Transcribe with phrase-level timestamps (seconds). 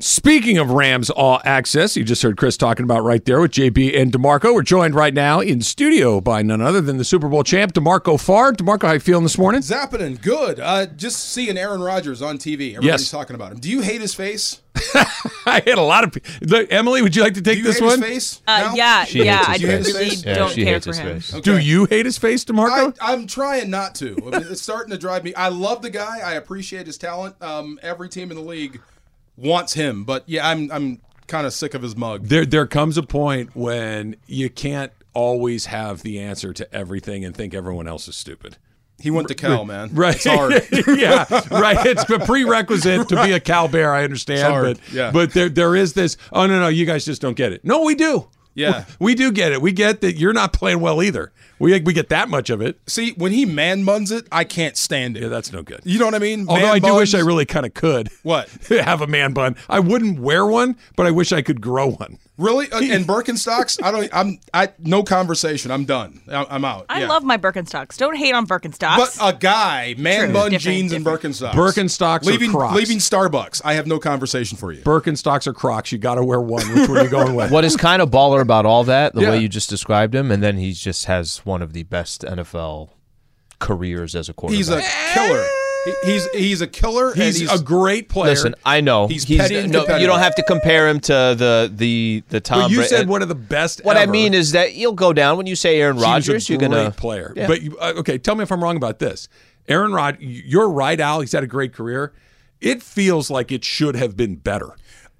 [0.00, 4.00] Speaking of Rams All Access, you just heard Chris talking about right there with JB
[4.00, 4.54] and DeMarco.
[4.54, 8.20] We're joined right now in studio by none other than the Super Bowl champ, DeMarco
[8.20, 8.52] Farr.
[8.52, 9.60] DeMarco, how you feeling this morning?
[9.60, 10.60] Zapping, good.
[10.60, 12.76] Uh, just seeing Aaron Rodgers on TV.
[12.76, 13.10] Everybody's Yes.
[13.10, 13.58] talking about him.
[13.58, 14.60] Do you hate his face?
[15.44, 16.30] I hate a lot of people.
[16.42, 18.00] Look, Emily, would you like to take Do you this hate one?
[18.00, 18.42] his face?
[18.46, 18.74] Uh, now?
[18.76, 19.38] yeah, She yeah.
[19.38, 19.94] hates I face.
[19.94, 21.06] really Yeah, don't she care hates for his him.
[21.14, 21.34] face.
[21.34, 21.40] Okay.
[21.42, 22.96] Do you hate his face, DeMarco?
[23.00, 24.16] I, I'm trying not to.
[24.32, 25.34] I mean, it's starting to drive me.
[25.34, 26.20] I love the guy.
[26.24, 27.34] I appreciate his talent.
[27.42, 28.80] Um, every team in the league
[29.38, 32.24] wants him, but yeah, I'm I'm kind of sick of his mug.
[32.26, 37.36] there, there comes a point when you can't always have the answer to everything and
[37.36, 38.56] think everyone else is stupid.
[39.00, 39.90] He went to Cal, man.
[39.94, 40.16] Right.
[40.16, 40.52] It's hard.
[40.98, 41.24] yeah.
[41.52, 41.86] Right.
[41.86, 43.94] It's a prerequisite to be a Cal Bear.
[43.94, 45.12] I understand, but yeah.
[45.12, 46.16] but there there is this.
[46.32, 47.64] Oh no no, you guys just don't get it.
[47.64, 48.28] No, we do.
[48.54, 48.86] Yeah.
[48.98, 49.62] we, we do get it.
[49.62, 51.32] We get that you're not playing well either.
[51.58, 52.78] We we get that much of it.
[52.86, 55.24] See, when he man buns it, I can't stand it.
[55.24, 55.80] Yeah, that's no good.
[55.84, 56.48] You know what I mean?
[56.48, 58.10] Although Man I do wish I really kind of could.
[58.22, 58.48] What?
[58.68, 59.56] have a man bun.
[59.68, 62.18] I wouldn't wear one, but I wish I could grow one.
[62.38, 62.70] Really?
[62.70, 63.82] Uh, and Birkenstocks?
[63.82, 64.08] I don't.
[64.12, 64.38] I'm.
[64.54, 65.72] I no conversation.
[65.72, 66.20] I'm done.
[66.32, 66.86] I- I'm out.
[66.88, 67.08] I Yeah.
[67.08, 67.96] love my Birkenstocks.
[67.96, 68.96] Don't hate on Birkenstocks.
[68.96, 70.32] But a guy, man True.
[70.34, 71.34] bun Different, jeans and different.
[71.34, 71.52] Birkenstocks.
[71.52, 72.76] Birkenstocks or leaving, Crocs?
[72.76, 73.60] Leaving Starbucks.
[73.64, 74.82] I have no conversation for you.
[74.82, 76.62] Birkenstocks or Crocs, you got to wear one.
[76.74, 77.50] Which one are you going with?
[77.50, 79.30] What is kind of baller about all that, the Yeah.
[79.30, 82.90] way you just described him, and then he just has one of the best NFL
[83.58, 84.56] careers as a quarterback.
[84.56, 84.80] He's a
[85.12, 85.44] killer.
[85.84, 87.10] He, he's he's a killer.
[87.10, 88.30] and He's, a great player.
[88.32, 92.22] Listen, I know He's petty no, you don't have to compare him to the the
[92.28, 92.62] the Tom.
[92.62, 93.84] but you Bra- said one of the best.
[93.84, 96.08] What I mean is that you'll go down when you say Aaron He was a
[96.10, 96.48] Rodgers.
[96.48, 97.32] You're gonna player.
[97.36, 97.46] Yeah.
[97.46, 99.28] But you- uh, okay, tell me if I'm wrong about this.
[99.68, 101.20] Aaron Rod, you're right, Al.
[101.20, 102.12] He's had a great career.
[102.60, 104.70] It feels like it should have been better.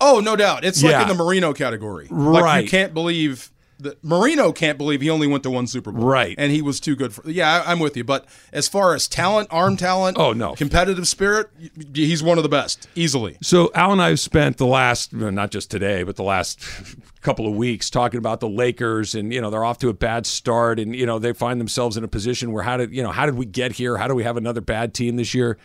[0.00, 0.64] Oh, no doubt.
[0.64, 0.92] It's Yeah.
[1.00, 2.08] like in the Marino category.
[2.10, 2.64] Like Right.
[2.64, 6.04] you can't believe that Marino can't believe he only went to one Super Bowl.
[6.04, 6.34] Right.
[6.38, 7.28] And he was too good for.
[7.30, 8.04] Yeah, I, I'm with you.
[8.04, 10.54] But as far as talent, arm talent, Oh, no.
[10.54, 11.48] competitive spirit,
[11.94, 13.36] he's one of the best easily.
[13.42, 16.60] So Al and I have spent the last, not just today, but the last
[17.20, 20.26] couple of weeks talking about the Lakers, and you know they're off to a bad
[20.26, 23.10] start, and you know they find themselves in a position where how did you know
[23.12, 23.96] how did we get here?
[23.96, 25.58] How do we have another bad team this year?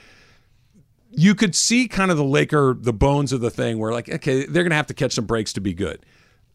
[1.15, 4.45] You could see kind of the Laker, the bones of the thing, where like okay,
[4.45, 6.03] they're going to have to catch some breaks to be good.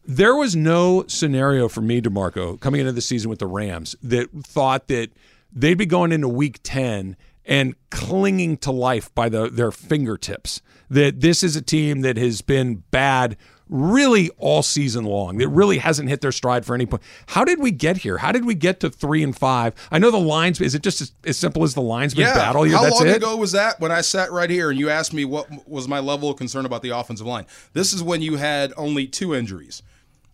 [0.09, 4.31] There was no scenario for me, DeMarco, coming into the season with the Rams that
[4.43, 5.11] thought that
[5.53, 7.15] they'd be going into week 10
[7.45, 10.63] and clinging to life by the, their fingertips.
[10.89, 13.37] That this is a team that has been bad
[13.69, 15.37] really all season long.
[15.37, 17.03] That really hasn't hit their stride for any point.
[17.27, 18.17] How did we get here?
[18.17, 19.75] How did we get to three and five?
[19.91, 20.59] I know the lines.
[20.59, 22.33] Is it just as, as simple as the linesman Yeah.
[22.33, 22.67] battle?
[22.67, 23.17] How That's long it.
[23.17, 25.99] ago was that when I sat right here and you asked me what was my
[25.99, 27.45] level of concern about the offensive line?
[27.73, 29.83] This is when you had only two injuries.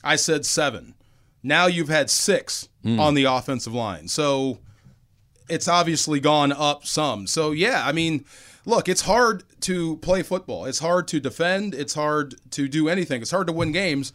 [0.06, 0.94] I said seven.
[1.44, 3.00] Now you've had six Hmm.
[3.00, 4.08] on the offensive line.
[4.08, 4.60] So
[5.50, 7.26] it's obviously gone up some.
[7.28, 8.24] So yeah, I mean,
[8.66, 10.66] look, it's hard to play football.
[10.66, 11.74] It's hard to defend.
[11.74, 13.22] It's hard to do anything.
[13.22, 14.14] It's hard to win games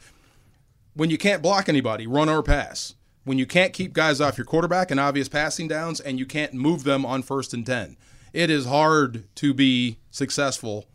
[0.95, 2.95] when you can't block anybody, run or pass.
[3.25, 6.55] When you can't keep guys off your quarterback and obvious passing downs, and you can't
[6.55, 7.97] move them on first and ten,
[8.33, 10.87] it is hard to be successful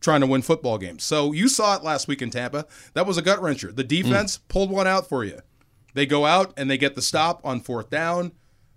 [0.00, 1.04] trying to win football games.
[1.04, 2.66] So you saw it last week in Tampa.
[2.94, 3.74] That was a gut wrencher.
[3.74, 3.88] The mm.
[3.88, 5.40] defense pulled one out for you.
[5.94, 8.32] They go out and they get the stop on fourth down,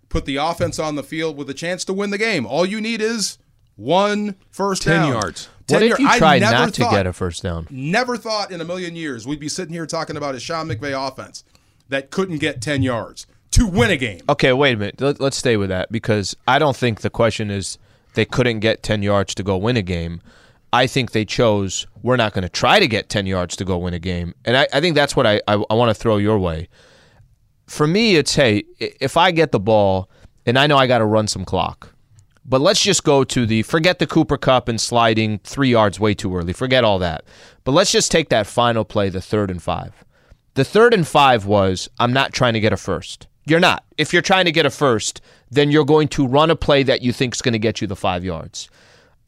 [0.09, 2.45] put the offense on the field with a chance to win the game.
[2.45, 3.37] All you need is
[3.75, 5.11] one first 10 down.
[5.11, 5.49] yards.
[5.67, 7.67] 10 what if you I try never not to get a first down?
[7.69, 11.07] Never thought in a million years we'd be sitting here talking about a Sean McVay
[11.07, 11.43] offense
[11.89, 14.21] that couldn't get 10 yards to win a game.
[14.29, 15.01] Okay, wait a minute.
[15.01, 17.77] Let, let's stay with that because I don't think the question is
[18.13, 20.21] they couldn't get 10 yards to go win a game.
[20.73, 23.77] I think they chose we're not going to try to get 10 yards to go
[23.77, 24.33] win a game.
[24.45, 26.69] And I, I think that's what I, I, I want to throw your way.
[27.67, 30.09] For me, it's hey, if I get the ball
[30.45, 31.93] and I know I got to run some clock,
[32.43, 36.13] but let's just go to the forget the Cooper Kupp and sliding three yards way
[36.13, 36.53] too early.
[36.53, 37.23] Forget all that.
[37.63, 39.93] But let's just take that final play, the third and five.
[40.55, 43.27] The third and five was I'm not trying to get a first.
[43.45, 43.85] You're not.
[43.97, 47.01] If you're trying to get a first, then you're going to run a play that
[47.01, 48.69] you think is going to get you the five yards.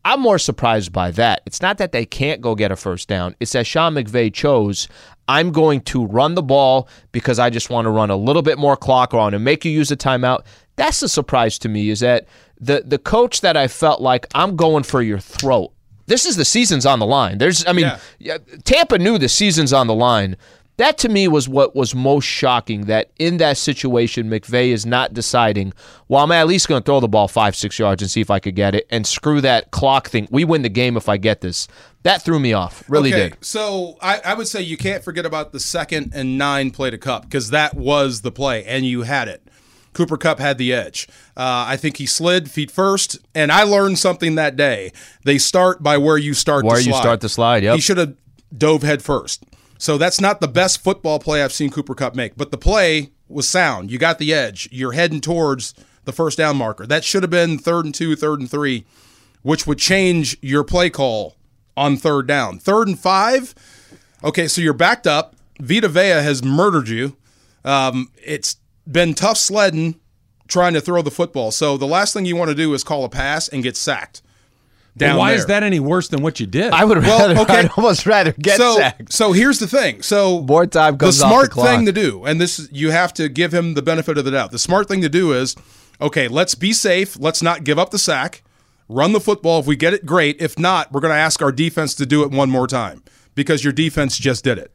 [0.05, 1.41] I'm more surprised by that.
[1.45, 3.35] It's not that they can't go get a first down.
[3.39, 4.87] It's that Sean McVay chose,
[5.29, 8.57] I'm going to run the ball because I just want to run a little bit
[8.57, 10.43] more clock on and make you use a timeout.
[10.75, 12.27] That's the surprise to me is that
[12.59, 15.71] the the coach that I felt like I'm going for your throat.
[16.07, 17.37] This is the season's on the line.
[17.37, 17.99] There's I mean, Yeah.
[18.19, 20.35] yeah, Tampa knew the season's on the line.
[20.77, 22.85] That to me was what was most shocking.
[22.85, 25.73] That in that situation, McVay is not deciding.
[26.07, 28.31] Well, I'm at least going to throw the ball five, six yards and see if
[28.31, 30.27] I could get it, and screw that clock thing.
[30.31, 31.67] We win the game if I get this.
[32.01, 32.83] That threw me off.
[32.89, 33.45] Really okay, did.
[33.45, 36.97] So I, I would say you can't forget about the second and nine play to
[36.97, 39.47] Kupp because that was the play and you had it.
[39.93, 41.07] Cooper Kupp had the edge.
[41.37, 44.91] Uh, I think he slid feet first, and I learned something that day.
[45.23, 46.65] They start by where you start.
[46.65, 47.75] Where you start the slide, yep.
[47.75, 48.15] He should have
[48.55, 49.45] dove head first.
[49.83, 53.11] So that's not the best football play I've seen Cooper Kupp make, but the play
[53.27, 53.91] was sound.
[53.91, 54.69] You got the edge.
[54.71, 55.73] You're heading towards
[56.05, 56.87] the first down marker.
[56.87, 58.85] That should have been third and two, third and three,
[59.41, 61.35] which would change your play call
[61.75, 62.59] on third down.
[62.59, 63.53] Third and five.
[64.23, 65.35] Okay, so you're backed up.
[65.59, 67.17] Vita Vea has murdered you.
[67.65, 68.55] Um, it's
[68.89, 69.99] been tough sledding
[70.47, 71.51] trying to throw the football.
[71.51, 74.21] So the last thing you want to do is call a pass and get sacked.
[74.95, 75.39] Down why there.
[75.39, 76.71] is that any worse than what you did?
[76.71, 77.39] I would Well, rather.
[77.41, 77.53] okay.
[77.61, 79.11] I'd almost rather get so, sacked.
[79.11, 80.03] So here's the thing.
[80.03, 83.11] So More time comes the off the smart thing to do, and this you have
[83.15, 84.51] to give him the benefit of the doubt.
[84.51, 85.55] The smart thing to do is,
[85.99, 87.17] okay, let's be safe.
[87.19, 88.43] Let's not give up the sack.
[88.87, 89.59] Run the football.
[89.61, 90.39] If we get it, great.
[90.39, 93.01] If not, we're going to ask our defense to do it one more time
[93.33, 94.71] because your defense just did it.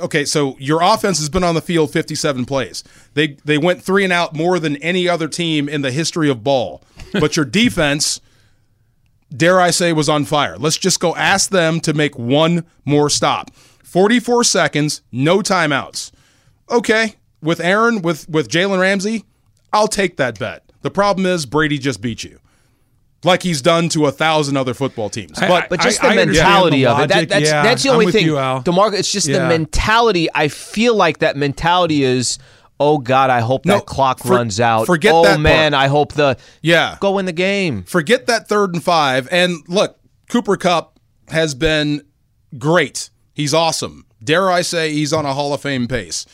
[0.00, 2.82] Okay, so your offense has been on the field 57 plays.
[3.14, 6.42] They they went three and out more than any other team in the history of
[6.42, 6.82] ball.
[7.12, 8.20] But your defense
[9.34, 10.56] dare I say, was on fire.
[10.58, 13.50] Let's just go ask them to make one more stop.
[13.84, 16.10] 44 seconds, no timeouts.
[16.70, 19.24] Okay, with Aaron, with with Jalen Ramsey,
[19.72, 20.62] I'll take that bet.
[20.82, 22.38] The problem is Brady just beat you,
[23.24, 25.38] like he's done to a thousand other football teams.
[25.38, 27.08] I- But But just I- the I mentality the of it.
[27.08, 28.26] That, that's Yeah, that's the only thing.
[28.26, 28.62] you, Al.
[28.62, 30.28] DeMarco, it's just the mentality.
[30.34, 32.38] I feel like that mentality is,
[32.80, 34.86] oh God, I hope No, that clock for- runs out.
[34.86, 35.40] forget oh that part.
[35.40, 36.96] man, I hope the Yeah.
[37.00, 37.82] go win the game.
[37.84, 39.28] forget that third and five.
[39.30, 39.98] And look,
[40.30, 40.98] Cooper Kupp
[41.28, 42.02] has been
[42.56, 43.10] great.
[43.34, 44.04] He's awesome.
[44.22, 46.26] Dare I say he's on a Hall of Fame pace.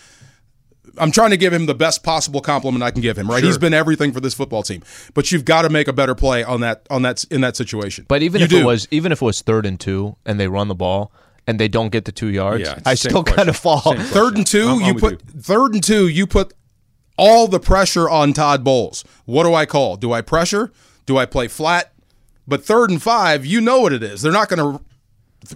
[0.97, 3.43] I'm trying to give him the best possible compliment I can give him, right?
[3.43, 4.83] He's been everything for this football team.
[5.13, 8.05] But you've got to make a better play on that on that in that situation.
[8.09, 8.59] But even You if do.
[8.61, 11.11] it was even if it was third and two and they run the ball
[11.47, 13.81] and they don't get the two yards, Yeah, I still kind of fall.
[13.81, 16.55] Same Third and 2 I'm- you I'm with put third and two, you put
[17.17, 19.05] all the pressure on Todd Bowles.
[19.25, 19.97] What do I call?
[19.97, 20.73] Do I pressure?
[21.07, 21.93] Do I play flat?
[22.47, 24.23] But third and five, you know what it is.
[24.23, 24.85] They're not going to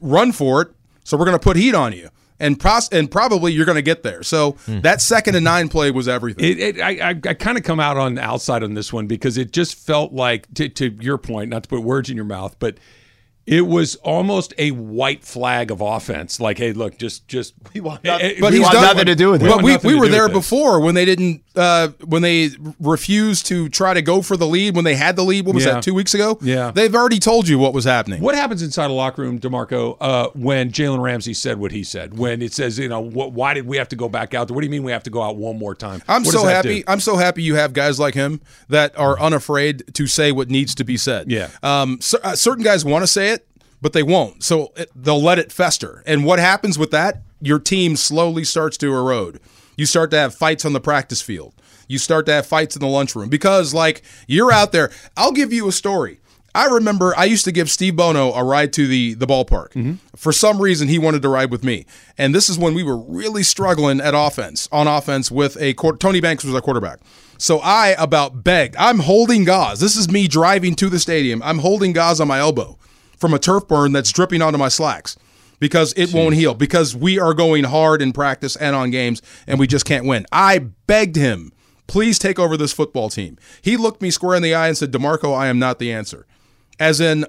[0.00, 0.68] run for it,
[1.04, 2.08] so we're going to put heat on you,
[2.40, 4.22] and pros- and probably you're going to get there.
[4.22, 4.80] So hmm.
[4.80, 6.44] that second and nine play was everything.
[6.44, 9.06] It, it, I, I, I kind of come out on the outside on this one
[9.06, 12.24] because it just felt like, to, to your point, not to put words in your
[12.24, 12.78] mouth, but
[13.50, 16.38] it was almost a white flag of offense.
[16.38, 19.30] Like, hey, look, just just we want, but we he's want done nothing to do
[19.30, 19.48] with it.
[19.48, 23.94] But we, we were there before when they didn't uh, when they refused to try
[23.94, 25.46] to go for the lead when they had the lead.
[25.46, 25.74] What was Yeah.
[25.74, 25.82] that?
[25.82, 26.38] Two weeks ago.
[26.42, 26.70] Yeah.
[26.72, 28.20] they've already told you what was happening.
[28.22, 32.18] What happens inside a locker room, Demarco, uh, when Jalen Ramsey said what he said?
[32.18, 34.48] When it says, you know, what, why did we have to go back out?
[34.48, 34.54] there?
[34.54, 36.02] What do you mean we have to go out one more time?
[36.06, 36.80] I'm What so happy.
[36.80, 36.84] do?
[36.86, 40.74] I'm so happy you have guys like him that are unafraid to say what needs
[40.76, 41.30] to be said.
[41.30, 41.48] Yeah.
[41.62, 42.00] Um.
[42.00, 43.37] cer- uh, certain guys want to say it,
[43.80, 44.42] but they won't.
[44.42, 46.02] So it, they'll let it fester.
[46.06, 47.22] And what happens with that?
[47.40, 49.40] Your team slowly starts to erode.
[49.76, 51.54] You start to have fights on the practice field.
[51.86, 54.90] You start to have fights in the lunchroom because, like, you're out there.
[55.16, 56.20] I'll give you a story.
[56.54, 59.72] I remember I used to give Steve Bono a ride to the the ballpark.
[59.72, 59.92] Mm-hmm.
[60.16, 61.86] For some reason, he wanted to ride with me,
[62.16, 66.20] and this is when we were really struggling at offense on offense with a Tony
[66.20, 66.98] Banks was our quarterback.
[67.36, 68.74] So I about begged.
[68.76, 69.78] I'm holding gauze.
[69.78, 71.42] This is me driving to the stadium.
[71.44, 72.76] I'm holding gauze on my elbow
[73.18, 75.16] from a turf burn that's dripping onto my slacks
[75.60, 79.58] because it won't heal because we are going hard in practice and on games and
[79.58, 80.26] we just can't win.
[80.32, 81.52] I begged him,
[81.86, 83.36] please take over this football team.
[83.60, 86.26] He looked me square in the eye and said, DeMarco, I am not the answer.
[86.78, 87.26] As in,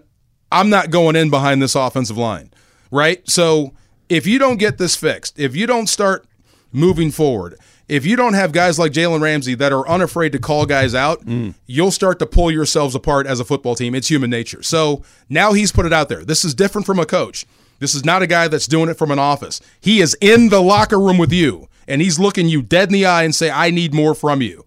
[0.51, 2.51] I'm not going in behind this offensive line,
[2.91, 3.27] right?
[3.29, 3.73] So
[4.09, 6.25] if you don't get this fixed, if you don't start
[6.71, 7.57] moving forward,
[7.89, 11.25] if you don't have guys like Jalen Ramsey that are unafraid to call guys out,
[11.25, 11.55] mm.
[11.65, 13.95] you'll start to pull yourselves apart as a football team.
[13.95, 14.61] It's human nature.
[14.61, 16.23] So now he's put it out there.
[16.23, 17.45] This is different from a coach.
[17.79, 19.59] This is not a guy that's doing it from an office.
[19.81, 23.05] He is in the locker room with you, and he's looking you dead in the
[23.05, 24.65] eye and say, "I need more from you."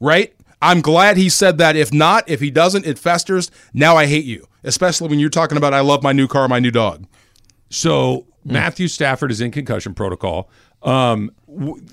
[0.00, 0.34] Right?
[0.62, 1.76] I'm glad he said that.
[1.76, 3.50] If not, if he doesn't, it festers.
[3.72, 6.58] Now I hate you, especially when you're talking about I love my new car, my
[6.58, 7.06] new dog.
[7.68, 8.52] So mm.
[8.52, 10.50] Matthew Stafford is in concussion protocol.
[10.82, 11.32] Um,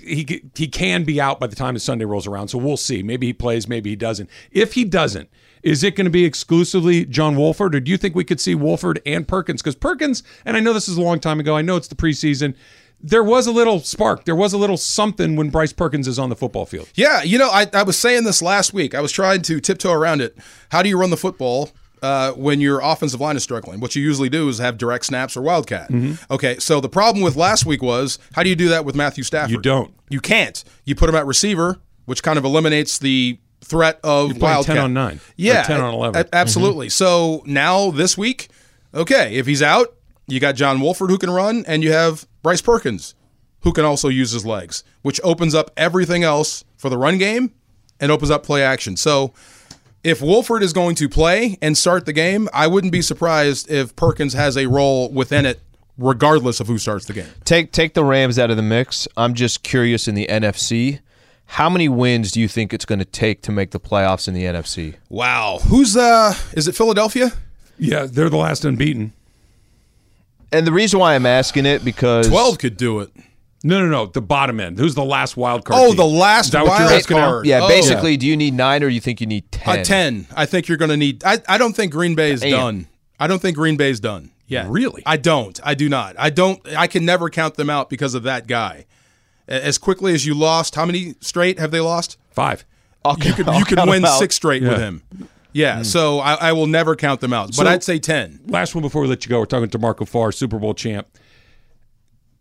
[0.01, 2.47] he he can be out by the time the Sunday rolls around.
[2.49, 3.03] So we'll see.
[3.03, 3.67] Maybe he plays.
[3.67, 4.29] Maybe he doesn't.
[4.51, 5.29] If he doesn't,
[5.63, 8.55] is it going to be exclusively John Wolford, or do you think we could see
[8.55, 9.61] Wolford and Perkins?
[9.61, 11.57] Because Perkins, and I know this is a long time ago.
[11.57, 12.55] I know it's the preseason.
[12.99, 14.25] There was a little spark.
[14.25, 16.89] There was a little something when Bryce Perkins is on the football field.
[16.95, 18.95] Yeah, you know, I, I was saying this last week.
[18.95, 20.35] I was trying to tiptoe around it.
[20.69, 23.79] How do you run the football uh, when your offensive line is struggling?
[23.79, 25.89] What you usually do is have direct snaps or wildcat.
[26.31, 29.23] Okay, so the problem with last week was how do you do that with Matthew
[29.23, 29.51] Stafford?
[29.51, 29.93] You don't.
[30.09, 30.63] You can't.
[30.85, 34.75] You put him at receiver, which kind of eliminates the threat of wildcat.
[34.75, 36.21] 10 on 9, Yeah, 10 on 11.
[36.31, 36.89] a- absolutely.
[36.89, 38.49] So now this week,
[38.93, 39.95] okay, if he's out,
[40.27, 43.15] you got John Wolford who can run, and you have Bryce Perkins
[43.61, 47.51] who can also use his legs, which opens up everything else for the run game
[47.99, 48.95] and opens up play action.
[48.95, 49.33] So
[50.07, 53.93] if Wolford is going to play and start the game, I wouldn't be surprised if
[53.97, 55.59] Perkins has a role within it,
[55.97, 57.27] regardless of who starts the game.
[57.43, 59.09] Take take the Rams out of the mix.
[59.17, 60.99] I'm just curious in the NFC.
[61.51, 64.33] How many wins do you think it's going to take to make the playoffs in
[64.33, 64.95] the NFC?
[65.09, 65.59] Wow.
[65.67, 67.33] Who's uh is it Philadelphia?
[67.77, 69.11] Yeah, they're the last unbeaten.
[70.53, 73.11] And the reason why I'm asking it because 12 could do it.
[73.63, 74.05] No, no, no.
[74.05, 74.77] The bottom end.
[74.77, 75.79] Who's the last wild card?
[75.81, 75.95] Oh, team?
[75.97, 77.45] the last Is that what you're wild asking card.
[77.45, 77.67] yeah, Oh.
[77.67, 79.79] basically, do you need nine or do you think you need ten?
[79.79, 80.27] A 10.
[80.35, 82.51] I think you're going to need I, I don't think Green Bay is Damn.
[82.51, 82.87] done.
[83.19, 84.31] I don't think Green Bay is done.
[84.47, 84.67] Yeah.
[84.69, 85.01] Really?
[85.05, 85.59] I don't.
[85.63, 86.15] I do not.
[86.19, 88.85] I don't I can never count them out because of that guy.
[89.47, 92.17] As quickly as you lost, how many straight have they lost?
[92.31, 92.63] Five.
[93.03, 95.01] I'll, You could I'll you could win six straight with him.
[95.53, 95.83] Yeah, hmm.
[95.83, 97.47] so I, I will never count them out.
[97.47, 98.41] But So- I'd say 10.
[98.47, 99.39] Last one before we let you go.
[99.39, 101.07] We're talking to Marco Farr, Super Bowl champ.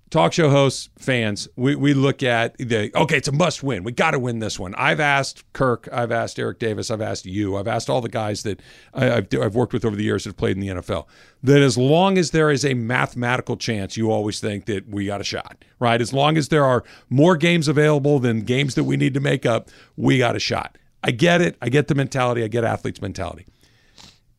[0.08, 3.82] Talk show hosts, fans, we, we look at the okay, it's a must win.
[3.82, 4.72] We got to win this one.
[4.76, 8.44] I've asked Kirk, I've asked Eric Davis, I've asked you, I've asked all the guys
[8.44, 8.60] that
[8.94, 11.06] I, I've, I've worked with over the years that have played in the NFL.
[11.42, 15.20] That as long as there is a mathematical chance, you always think that we got
[15.20, 16.00] a shot, right?
[16.00, 19.44] As long as there are more games available than games that we need to make
[19.44, 20.78] up, we got a shot.
[21.02, 21.56] I get it.
[21.60, 22.44] I get the mentality.
[22.44, 23.46] I get athletes' mentality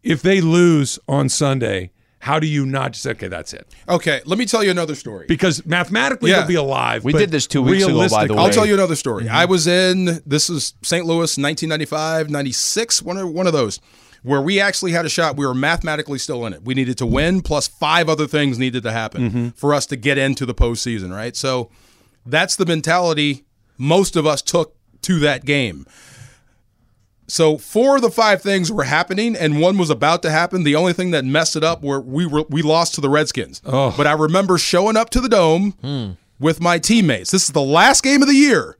[0.08, 3.68] if they lose on Sunday, how do you not just say, okay, that's it?
[3.88, 5.26] Okay, let me tell you another story.
[5.28, 6.40] Because mathematically Yeah.
[6.40, 7.04] they'll be alive.
[7.04, 8.40] We did this two weeks ago, by the way.
[8.40, 9.26] I'll tell you another story.
[9.26, 9.36] Mm-hmm.
[9.36, 11.06] I was in this is St.
[11.06, 13.80] Louis 1995, 96, one of one of those
[14.24, 15.38] where we actually had a shot.
[15.38, 16.64] We were mathematically still in it.
[16.64, 19.48] We needed to win plus five other things needed to happen Mm-hmm.
[19.50, 21.36] for us to get into the postseason, right?
[21.36, 21.70] So
[22.26, 23.46] that's the mentality
[23.78, 25.86] most of us took to that game.
[27.28, 30.64] So four of the five things were happening, and one was about to happen.
[30.64, 33.62] The only thing that messed it up were we were we lost to the Redskins.
[33.66, 33.94] Oh.
[33.96, 36.12] But I remember showing up to the dome hmm.
[36.40, 37.32] with my teammates.
[37.32, 38.78] This is the last game of the year.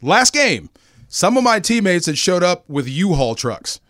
[0.00, 0.70] Last game.
[1.08, 3.80] Some of my teammates had showed up with U-Haul trucks.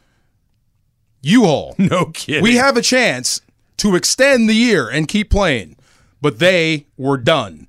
[1.22, 1.76] U-Haul.
[1.78, 2.42] No kidding.
[2.42, 3.40] We have a chance
[3.76, 5.76] to extend the year and keep playing,
[6.20, 7.68] but they were done.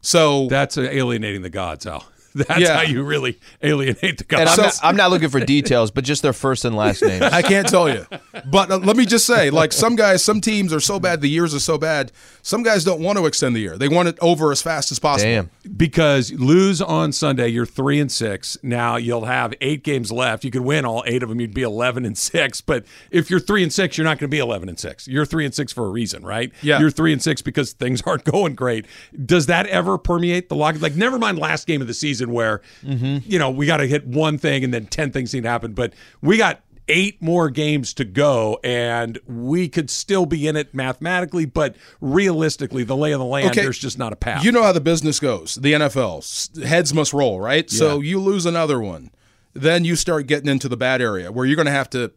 [0.00, 2.06] So That's alienating the gods, Al.
[2.48, 2.76] That's Yeah.
[2.76, 4.48] how you really alienate the And.
[4.48, 7.22] I'm, So- not, I'm not looking for details, but just their first and last names.
[7.22, 8.06] I can't tell you.
[8.44, 11.28] But uh, let me just say, like some guys, some teams are so bad, the
[11.28, 12.10] years are so bad.
[12.42, 13.78] Some guys don't want to extend the year.
[13.78, 15.30] They want it over as fast as possible.
[15.30, 15.50] Damn.
[15.76, 18.58] because lose on Sunday, you're three and six.
[18.62, 20.44] Now you'll have eight games left.
[20.44, 21.40] You could win all eight of them.
[21.40, 22.60] You'd be eleven and six.
[22.60, 25.06] But if you're three and six, you're not going to be eleven and six.
[25.06, 26.52] You're three and six for a reason, right?
[26.62, 26.80] Yeah.
[26.80, 28.86] You're three and six because things aren't going great.
[29.24, 30.78] Does that ever permeate the locker?
[30.78, 33.18] Like, never mind last game of the season where mm-hmm.
[33.24, 35.72] you know we got to hit one thing and then ten things need to happen.
[35.72, 40.74] But we got eight more games to go and we could still be in it
[40.74, 43.62] mathematically but realistically the lay of the land Okay.
[43.62, 45.54] there's just not a path You know how the business goes.
[45.54, 47.70] The NFL heads must roll, right?
[47.70, 49.10] So you lose another one,
[49.54, 52.12] then you start getting into the bad area where you're going to have to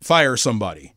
[0.00, 0.94] fire somebody,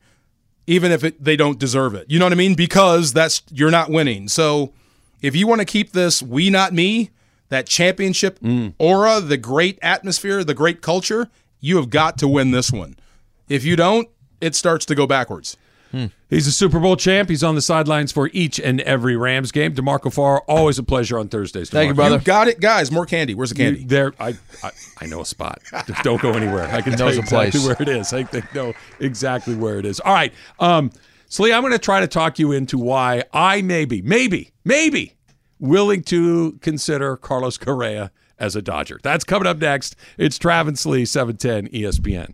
[0.67, 2.09] even if it, they don't deserve it.
[2.09, 2.55] You know what I mean?
[2.55, 4.27] Because that's you're not winning.
[4.27, 4.73] So
[5.21, 7.09] if you want to keep this "we not me,"
[7.49, 8.39] that championship
[8.77, 11.29] aura, the great atmosphere, the great culture,
[11.59, 12.95] you have got to win this one.
[13.47, 14.07] If you don't,
[14.39, 15.57] it starts to go backwards.
[16.29, 17.29] He's a Super Bowl champ.
[17.29, 19.73] He's on the sidelines for each and every Rams game.
[19.73, 21.71] Demarco Farr, always a pleasure on Thursdays.
[21.71, 22.17] Thank you, brother.
[22.17, 22.91] You got it, guys.
[22.91, 23.33] More candy.
[23.33, 23.85] Where's the You- candy?
[23.85, 24.69] there, I, I,
[25.01, 25.59] I know a spot.
[26.03, 26.65] Don't go anywhere.
[26.67, 27.65] I can tell you exactly place.
[27.65, 28.13] where it is.
[28.13, 29.99] I think know exactly where it is.
[29.99, 30.91] All right, um,
[31.27, 35.15] Slee, I'm going to try to talk you into why I maybe, maybe, maybe
[35.59, 38.99] willing to consider Carlos Correa as a Dodger.
[39.03, 39.95] That's coming up next.
[40.17, 42.33] It's Travis Slee, E 710 ESPN.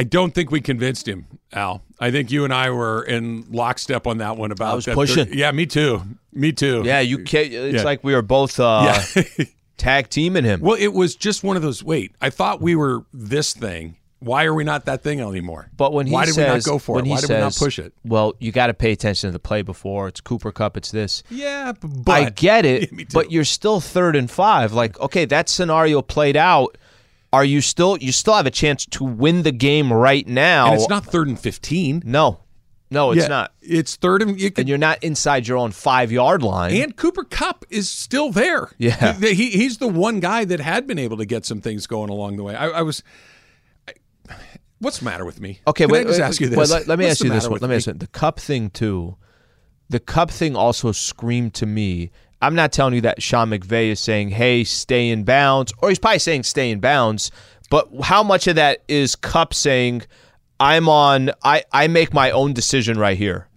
[0.00, 1.82] I don't think we convinced him, Al.
[1.98, 5.26] I think you and I were in lockstep on that one about I was pushing.
[5.26, 6.00] thir- yeah, me too.
[6.32, 6.82] Me too.
[6.86, 7.52] Yeah, you can't.
[7.52, 7.82] It's Yeah.
[7.82, 8.98] like we were both uh,
[9.76, 10.60] tag teaming him.
[10.60, 11.84] Well, it was just one of those.
[11.84, 13.96] Wait, I thought we were this thing.
[14.20, 15.70] Why are we not that thing anymore?
[15.76, 17.06] But when he why did says, we not go for it?
[17.06, 17.92] Why did we not push it?
[18.04, 20.08] Well, you got to pay attention to the play before.
[20.08, 20.76] It's Cooper Kupp.
[20.76, 21.22] It's this.
[21.30, 24.72] Yeah, but I get it, Yeah, but you're still third and five.
[24.74, 26.76] Like, okay, that scenario played out.
[27.32, 27.96] Are you still?
[27.98, 30.66] You still have a chance to win the game right now.
[30.66, 32.02] and it's not third and fifteen.
[32.04, 32.40] No,
[32.90, 33.52] no, it's Yeah, not.
[33.60, 36.74] It's third and you could And you're not inside your own five yard line.
[36.74, 38.70] And Cooper Kupp is still there.
[38.78, 39.12] Yeah.
[39.14, 42.10] He, he- he's the one guy that had been able to get some things going
[42.10, 42.56] along the way.
[42.56, 43.04] I, I was.
[43.86, 43.92] I,
[44.80, 45.60] what's the matter with me?
[45.68, 46.56] Okay, Can wait, I just wait, ask you this?
[46.56, 47.60] Well, let, let me What's ask you this one.
[47.60, 47.76] Let me me?
[47.76, 49.16] ask you the Kupp thing too.
[49.88, 52.10] The Kupp thing also screamed to me.
[52.42, 55.98] I'm not telling you that Sean McVay is saying, "Hey, stay in bounds," or he's
[55.98, 57.30] probably saying, "Stay in bounds."
[57.70, 60.02] But how much of that is Kupp saying,
[60.58, 61.30] "I'm on.
[61.44, 63.49] I I make my own decision right here."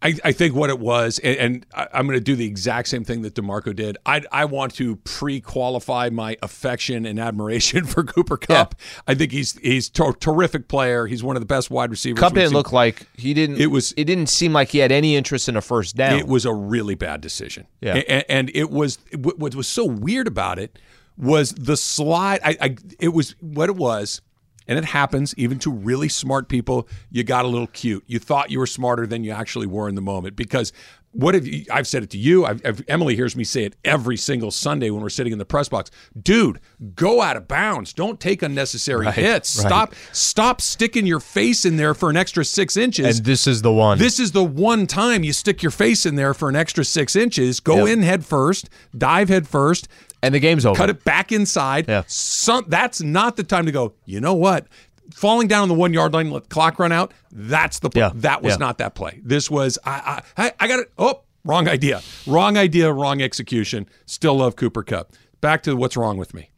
[0.00, 2.86] I, I think what it was, and, and I, I'm going to do the exact
[2.88, 3.98] same thing that Demarco did.
[4.06, 4.94] I, I want to
[5.32, 8.74] pre-qualify my affection and admiration for Cooper Kupp.
[9.06, 11.06] I think he's he's a terrific player.
[11.06, 12.20] He's one of the best wide receivers.
[12.20, 13.60] Kupp didn't look like he didn't.
[13.60, 16.18] It was- It didn't seem like he had any interest in a first down.
[16.18, 17.66] It was a really bad decision.
[17.80, 17.94] Yeah.
[17.96, 20.78] and, and it was what what was so weird about it
[21.16, 22.40] was the slide.
[22.44, 24.20] I, I it was what it was.
[24.68, 26.86] And it happens even to really smart people.
[27.10, 28.04] You got a little cute.
[28.06, 30.36] You thought you were smarter than you actually were in the moment.
[30.36, 30.72] Because
[31.12, 31.64] what have you?
[31.72, 32.44] I've said it to you.
[32.44, 35.46] I've, I've, Emily hears me say it every single Sunday when we're sitting in the
[35.46, 35.90] press box.
[36.22, 36.60] Dude,
[36.94, 37.94] go out of bounds.
[37.94, 39.56] Don't take unnecessary hits.
[39.58, 39.66] right.
[39.68, 39.94] Stop.
[40.12, 43.16] Stop sticking your face in there for an extra six inches.
[43.18, 43.96] and this is the one.
[43.98, 47.16] This is the one time you stick your face in there for an extra six
[47.16, 47.58] inches.
[47.58, 47.88] Go Yep.
[47.88, 49.88] in head first, dive head first,
[50.22, 50.76] and the game's over.
[50.76, 51.86] cut it back inside.
[51.88, 52.02] Yeah.
[52.06, 53.94] Some, that's not the time to go.
[54.04, 54.66] You know what?
[55.14, 57.14] Falling down on the one yard line, let the clock run out.
[57.32, 58.10] That's the Yeah.
[58.16, 58.58] that was Yeah.
[58.58, 59.20] not that play.
[59.24, 60.92] This was I I I- I got it.
[60.98, 63.86] Oh, wrong idea, wrong idea, wrong execution.
[64.06, 65.12] Still love Cooper Kupp.
[65.40, 66.50] Back to what's wrong with me.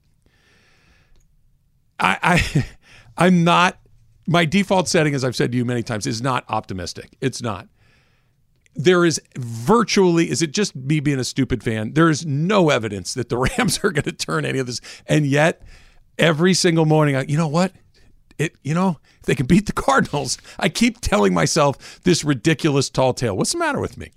[1.99, 2.67] I, I
[3.17, 3.79] I'm not
[4.27, 7.17] my default setting, as I've said to you many times, is not optimistic.
[7.21, 7.69] It's not.
[8.85, 11.93] There is virtually, is it just me being a stupid fan?
[11.93, 14.81] There is no evidence that the Rams are going to turn any of this.
[15.07, 15.63] And yet,
[16.19, 17.73] every single morning, I, you know what?
[18.39, 22.89] It, you know, if they can beat the Cardinals, I keep telling myself this ridiculous
[22.89, 23.37] tall tale.
[23.37, 24.13] What's the matter with me?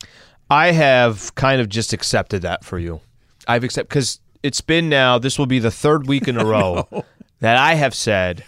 [0.49, 3.01] I have kind of just accepted that for you.
[3.47, 5.17] I've accepted because it's been now.
[5.17, 6.87] This will be the third week in a row
[7.39, 8.45] that I have said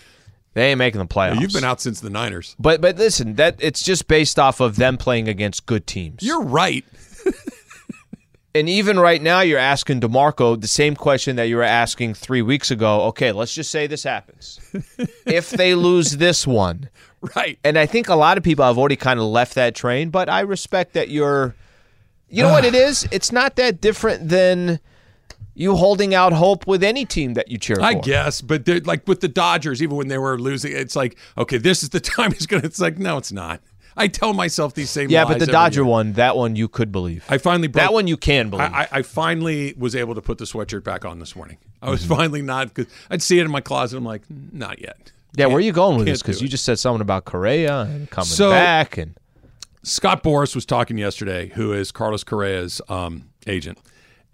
[0.55, 1.39] they ain't making the playoffs.
[1.39, 2.55] You've been out since the Niners.
[2.59, 6.23] but but listen, that it's just based off of them playing against good teams.
[6.23, 6.83] You're right.
[8.55, 12.41] and even right now, you're asking Demarco the same question that you were asking three
[12.41, 13.01] weeks ago.
[13.03, 14.59] Okay, let's just say this happens.
[15.25, 16.89] if they lose this one,
[17.35, 17.59] Right.
[17.63, 20.29] and I think a lot of people have already kind of left that train, but
[20.29, 21.55] I respect that you're.
[22.27, 23.07] You know what it is?
[23.11, 24.79] It's not that different than
[25.55, 28.01] you holding out hope with any team that you cheer I for.
[28.01, 31.81] guess, but like with the Dodgers, even when they were losing, it's like, okay, this
[31.81, 32.63] is the time he's gonna.
[32.65, 33.61] It's like, no, it's not.
[33.97, 35.09] I tell myself these same.
[35.09, 35.89] Yeah, but the Dodger year.
[35.89, 37.23] one, that one you could believe.
[37.29, 38.69] I finally broke, that one you can believe.
[38.73, 41.57] I, I, I finally was able to put the sweatshirt back on this morning.
[41.81, 41.91] I Mm-hmm.
[41.91, 43.95] was finally not because I'd see it in my closet.
[43.97, 45.13] I'm like, not yet.
[45.37, 46.21] yeah, where are you going with this?
[46.21, 49.15] Because you just said something about Correa and coming So- back, and
[49.83, 53.77] Scott Boras was talking yesterday, who is Carlos Correa's um, agent,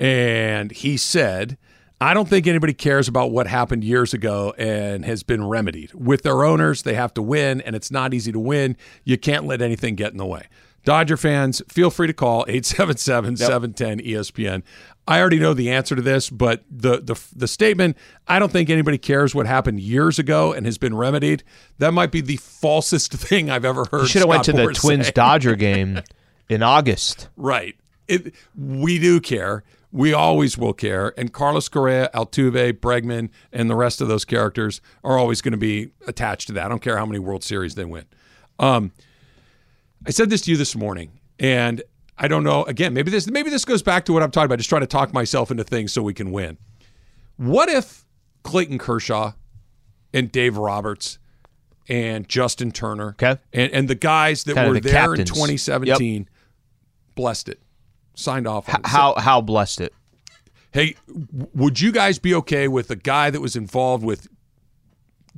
[0.01, 1.57] and he said,
[2.01, 5.93] "I don't think anybody cares about what happened years ago and has been remedied.
[5.93, 8.75] With their owners, they have to win, and it's not easy to win.
[9.03, 10.43] You can't let anything get in the way."
[10.83, 14.63] Dodger fans, feel free to call 877-710-ESPN.
[15.07, 18.69] I already know the answer to this, but the the the statement, I don't think
[18.69, 21.43] anybody cares what happened years ago and has been remedied.
[21.79, 24.01] That might be the falsest thing I've ever heard.
[24.01, 25.11] you should have went to Scott the Twins.
[25.11, 26.01] Dodger game
[26.49, 27.29] in August.
[27.35, 27.75] Right.
[28.07, 29.63] It, we do care.
[29.91, 31.13] We always will care.
[31.17, 35.57] And Carlos Correa, Altuve, Bregman, and the rest of those characters are always going to
[35.57, 36.65] be attached to that.
[36.65, 38.05] I don't care how many World Series they win.
[38.57, 38.91] Um,
[40.07, 41.81] I said this to you this morning, and
[42.17, 42.63] I don't know.
[42.63, 44.59] Again, maybe this maybe this goes back to what I'm talking about.
[44.59, 46.57] Just trying to talk myself into things so we can win.
[47.37, 48.05] What if
[48.43, 49.33] Clayton Kershaw
[50.13, 51.17] and Dave Roberts
[51.89, 53.37] and Justin Turner Okay.
[53.53, 55.29] and, and the guys that Kinda were the there captains.
[55.31, 56.29] in 2017
[57.15, 57.59] blessed it,
[58.15, 58.81] signed off on.
[58.83, 59.93] How how blessed it?
[60.71, 60.95] Hey,
[61.53, 64.27] would you guys be okay with a guy that was involved with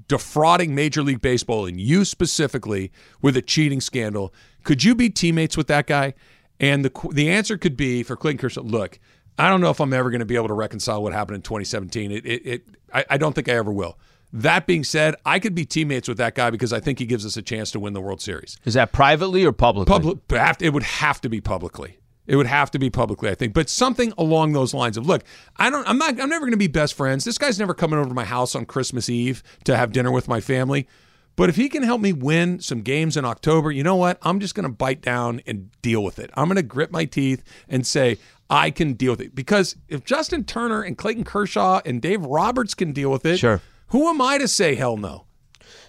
[0.07, 4.33] defrauding Major League Baseball and you specifically with a cheating scandal?
[4.63, 6.13] Could you be teammates with that guy?
[6.59, 8.61] And the the answer could be for Clayton Kershaw.
[8.61, 8.99] Look,
[9.37, 11.41] I don't know if I'm ever going to be able to reconcile what happened in
[11.41, 12.11] 2017.
[12.11, 13.97] It, it, it I, I don't think I ever will.
[14.31, 17.23] That being said, I could be teammates with that guy because I think he gives
[17.23, 18.57] us a chance to win the World Series.
[18.65, 19.91] Is that privately or publicly?
[19.91, 20.17] Public,
[20.59, 21.99] it would have to be publicly.
[22.25, 25.23] It would have to be publicly, I think, but something along those lines of look.
[25.57, 25.87] I don't.
[25.87, 26.19] I'm not.
[26.21, 27.25] I'm never going to be best friends.
[27.25, 30.27] This guy's never coming over to my house on Christmas Eve to have dinner with
[30.27, 30.87] my family.
[31.35, 34.19] But if he can help me win some games in October, you know what?
[34.21, 36.29] I'm just going to bite down and deal with it.
[36.35, 38.19] I'm going to grit my teeth and say
[38.51, 42.75] I can deal with it because if Justin Turner and Clayton Kershaw and Dave Roberts
[42.75, 43.61] can deal with it, Sure.
[43.87, 45.25] Who am I to say hell no?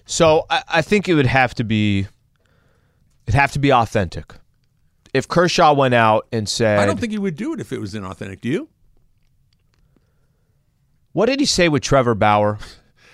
[0.04, 2.06] So I, I think it would have to be
[3.26, 4.34] it'd have to be authentic.
[5.14, 7.80] If Kershaw went out and said I don't think he would do it if it
[7.80, 8.40] was inauthentic.
[8.42, 8.68] Do you?
[11.12, 12.58] What did he say with Trevor Bauer?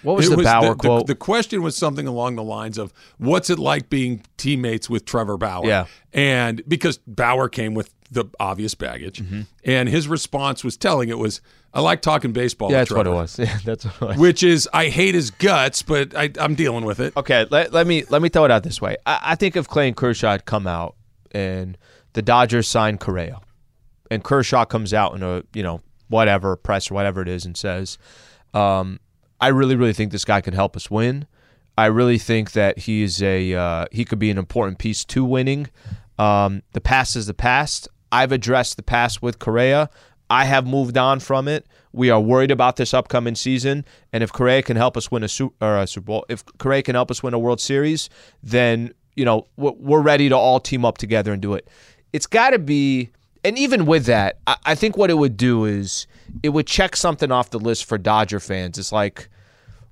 [0.02, 1.06] What was It the Bauer the, quote?
[1.06, 5.36] The, question was something along the lines of, "What's it like being teammates with Trevor
[5.36, 5.84] Bauer?" Yeah.
[6.14, 9.42] and because Bauer came with the obvious baggage, Mm-hmm.
[9.66, 11.10] and his response was telling.
[11.10, 11.42] It was,
[11.74, 13.38] "I like talking baseball." yeah, that's what it was.
[13.38, 14.16] Yeah, that's what it was.
[14.16, 17.14] Which is, I hate his guts, but I, I'm dealing with it.
[17.14, 18.96] Okay, let, let me let me throw it out this way.
[19.04, 20.94] I, I think if Clayton Kershaw had come out
[21.32, 21.76] and
[22.12, 23.40] the Dodgers signed Correa,
[24.10, 27.56] and Kershaw comes out in a you know whatever press or whatever it is and
[27.56, 27.98] says,
[28.54, 29.00] um,
[29.40, 31.26] "I really really think this guy can help us win.
[31.78, 35.68] I really think that he's a uh, he could be an important piece to winning.
[36.18, 37.88] Um, the past is the past.
[38.12, 39.88] I've addressed the past with Correa.
[40.28, 41.66] I have moved on from it.
[41.92, 45.28] We are worried about this upcoming season, and if Correa can help us win a,
[45.28, 48.08] Su- or a Super Bowl, if Correa can help us win a World Series,
[48.42, 51.68] then you know we're ready to all team up together and do it.
[52.12, 53.10] It's got to be,
[53.44, 56.06] and even with that, I, think what it would do is
[56.42, 58.78] it would check something off the list for Dodger fans.
[58.78, 59.28] It's like,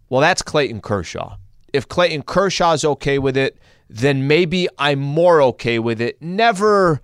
[0.09, 1.37] well, that's Clayton Kershaw.
[1.73, 6.21] If Clayton Kershaw's okay with it, then maybe I'm more okay with it.
[6.21, 7.01] Never.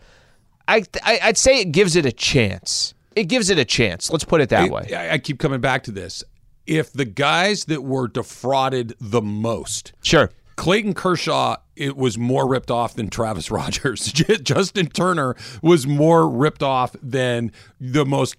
[0.66, 2.94] I, I I'd say it gives it a chance.
[3.14, 4.10] It gives it a chance.
[4.10, 4.92] Let's put it that way.
[4.92, 6.24] I, I keep coming back to this.
[6.66, 10.30] If the guys that were defrauded the most, Sure.
[10.56, 14.12] Clayton Kershaw, it was more ripped off than Travis Rogers.
[14.12, 18.36] Justin Turner was more ripped off than the most,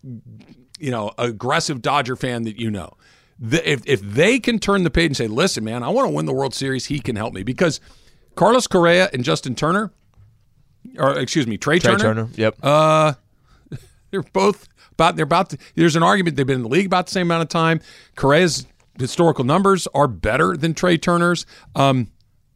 [0.80, 2.93] you know, aggressive Dodger fan that you know.
[3.38, 6.13] The, if if they can turn the page and say, "Listen, man, I want to
[6.13, 6.86] win the World Series.
[6.86, 7.82] He can help me," because
[8.36, 9.91] Carlos Correa and Justin Turner,
[10.98, 12.30] or excuse me, Trey, Trey Turner, Turner.
[12.36, 12.62] Yep.
[14.12, 15.17] they're both about.
[15.17, 15.50] They're about.
[15.50, 16.38] To, there's an argument.
[16.38, 17.82] They've been in the league about the same amount of time.
[18.15, 18.67] Correa's
[18.98, 21.45] historical numbers are better than Trey Turner's.
[21.76, 22.12] Um,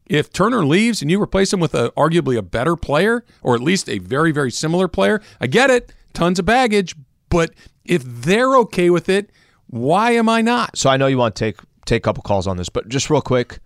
[0.10, 3.62] if Turner leaves and you replace him with a arguably a better player, or at
[3.62, 5.94] least a very very similar player, I get it.
[6.14, 6.96] Tons of baggage,
[7.30, 7.52] but
[7.86, 9.30] if they're okay with it,
[9.68, 10.76] why am I not?
[10.76, 13.10] so I know you want to take take a couple calls on this, but just
[13.10, 13.60] real quick,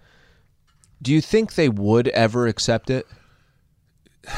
[1.02, 3.08] do you think they would ever accept it?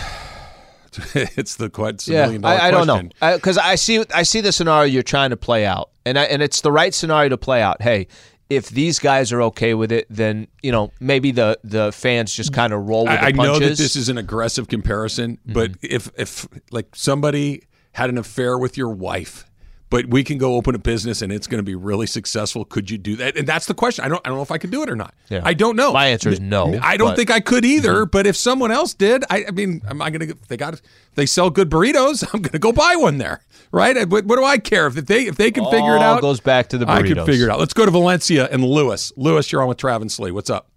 [1.13, 3.37] it's the quite it's a million dollar I, I don't know question.
[3.37, 6.41] because I, see I see the scenario you're trying to play out, and I, and
[6.41, 7.81] it's the right scenario to play out.
[7.81, 8.07] Hey,
[8.49, 12.53] if these guys are okay with it, then you know maybe the the fans just
[12.53, 15.88] kind of roll with I, I know that this is an aggressive comparison, but Mm-hmm.
[15.95, 19.45] if if like somebody had an affair with your wife,
[19.89, 22.89] but we can go open a business and it's going to be really successful, could
[22.89, 23.37] you do that?
[23.37, 24.03] And that's the question.
[24.03, 25.13] I don't I don't know if I could do it or not.
[25.29, 25.41] Yeah.
[25.43, 25.93] I don't know.
[25.93, 28.05] My answer is no, I don't but- think I could either.
[28.05, 30.37] But if someone else did, I, I mean, am I going to?
[30.47, 30.81] They got
[31.15, 32.23] they sell good burritos.
[32.33, 33.95] I'm going to go buy one there, right?
[34.09, 36.21] What, what do I care if they if they can figure it All out?
[36.21, 37.11] goes back to the burritos.
[37.11, 37.59] I can figure it out.
[37.59, 39.13] Let's go to Valencia and Lewis.
[39.15, 40.31] Lewis, you're on with Travis Lee.
[40.31, 40.69] What's up?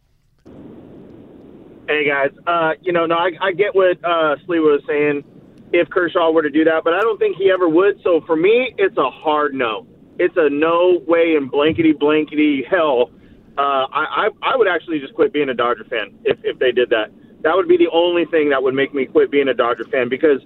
[1.89, 5.25] Hey guys, uh, you know, no, I, I get what uh, Slee was saying
[5.73, 8.01] if Kershaw were to do that, but I don't think he ever would.
[8.03, 9.87] So for me, it's a hard no.
[10.19, 13.11] It's a no way in blankety blankety hell.
[13.57, 16.73] Uh, I, I I would actually just quit being a Dodger fan if if they
[16.73, 17.11] did that.
[17.43, 20.09] That would be the only thing that would make me quit being a Dodger fan
[20.09, 20.41] because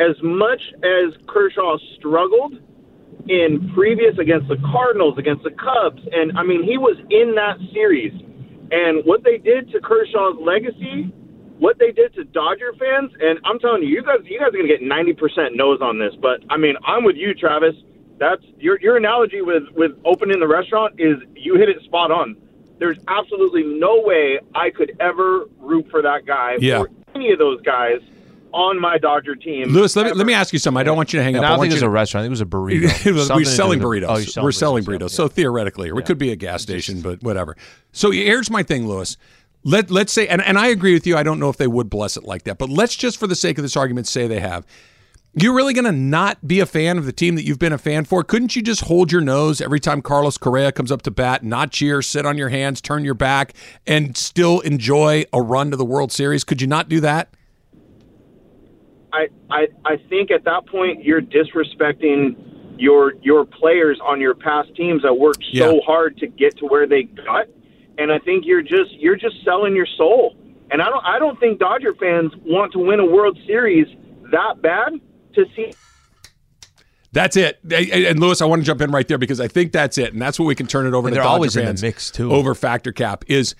[0.00, 2.54] as much as Kershaw struggled
[3.28, 7.58] in previous against the Cardinals, against the Cubs, and I mean he was in that
[7.72, 8.12] series.
[8.72, 11.12] And what they did to Kershaw's legacy,
[11.60, 14.52] what they did to Dodger fans, and I'm telling you, you guys, you guys are
[14.52, 16.14] gonna get 90% no's on this.
[16.20, 17.76] But I mean, I'm with you, Travis.
[18.18, 22.36] That's your your analogy with with opening the restaurant is you hit it spot on.
[22.78, 26.80] There's absolutely no way I could ever root for that guy Yeah.
[26.80, 28.00] or any of those guys
[28.52, 29.68] on my Dodger team.
[29.68, 30.18] Lewis, let me ever.
[30.18, 30.80] let me ask you something.
[30.80, 31.44] I don't want you to hang And up.
[31.44, 32.22] I I don't want think it you was a restaurant.
[32.22, 32.46] I think it was a
[32.96, 33.06] burrito.
[33.06, 34.06] It was- we're selling burritos.
[34.08, 34.96] Oh, you're we're selling burritos.
[34.98, 35.00] burritos.
[35.02, 37.56] Yeah, So theoretically, or it could be a gas station, but whatever.
[37.92, 39.16] So here's my thing, Lewis.
[39.62, 41.16] Let let's say, and, and I agree with you.
[41.16, 43.34] I don't know if they would bless it like that, but let's just, for the
[43.34, 44.66] sake of this argument, say they have.
[45.34, 47.78] You're really going to not be a fan of the team that you've been a
[47.78, 48.24] fan for?
[48.24, 51.70] Couldn't you just hold your nose every time Carlos Correa comes up to bat, not
[51.70, 53.52] cheer, sit on your hands, turn your back,
[53.86, 56.42] and still enjoy a run to the World Series?
[56.42, 57.32] Could you not do that?
[59.12, 62.36] I, I I think at that point you're disrespecting
[62.78, 65.80] your your players on your past teams that worked so Yeah.
[65.84, 67.46] hard to get to where they got,
[67.98, 70.36] and I think you're just you're just selling your soul.
[70.70, 73.86] And I don't I don't think Dodger fans want to win a World Series
[74.30, 75.00] that bad
[75.34, 75.72] to see
[77.12, 77.58] That's it.
[77.64, 80.12] And and Lewis, I want to jump in right there because I think that's it,
[80.12, 81.82] and that's what we can turn it over And to they're Dodger always in the
[81.82, 82.32] mix, too.
[82.32, 83.54] Over factor cap is.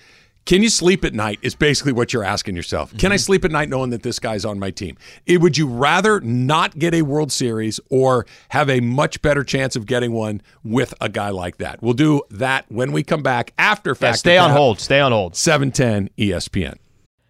[0.47, 1.39] Can you sleep at night?
[1.43, 2.97] Is basically what you're asking yourself.
[2.97, 3.21] Can I Mm-hmm.
[3.21, 4.97] sleep at night knowing that this guy's on my team?
[5.27, 9.77] It, would you rather not get a World Series or have a much better chance
[9.77, 11.81] of getting one with a guy like that?
[11.83, 14.81] We'll do that when we come back after Yeah, stay on hold.
[14.81, 15.37] Stay on hold.
[15.37, 16.77] 710 ESPN.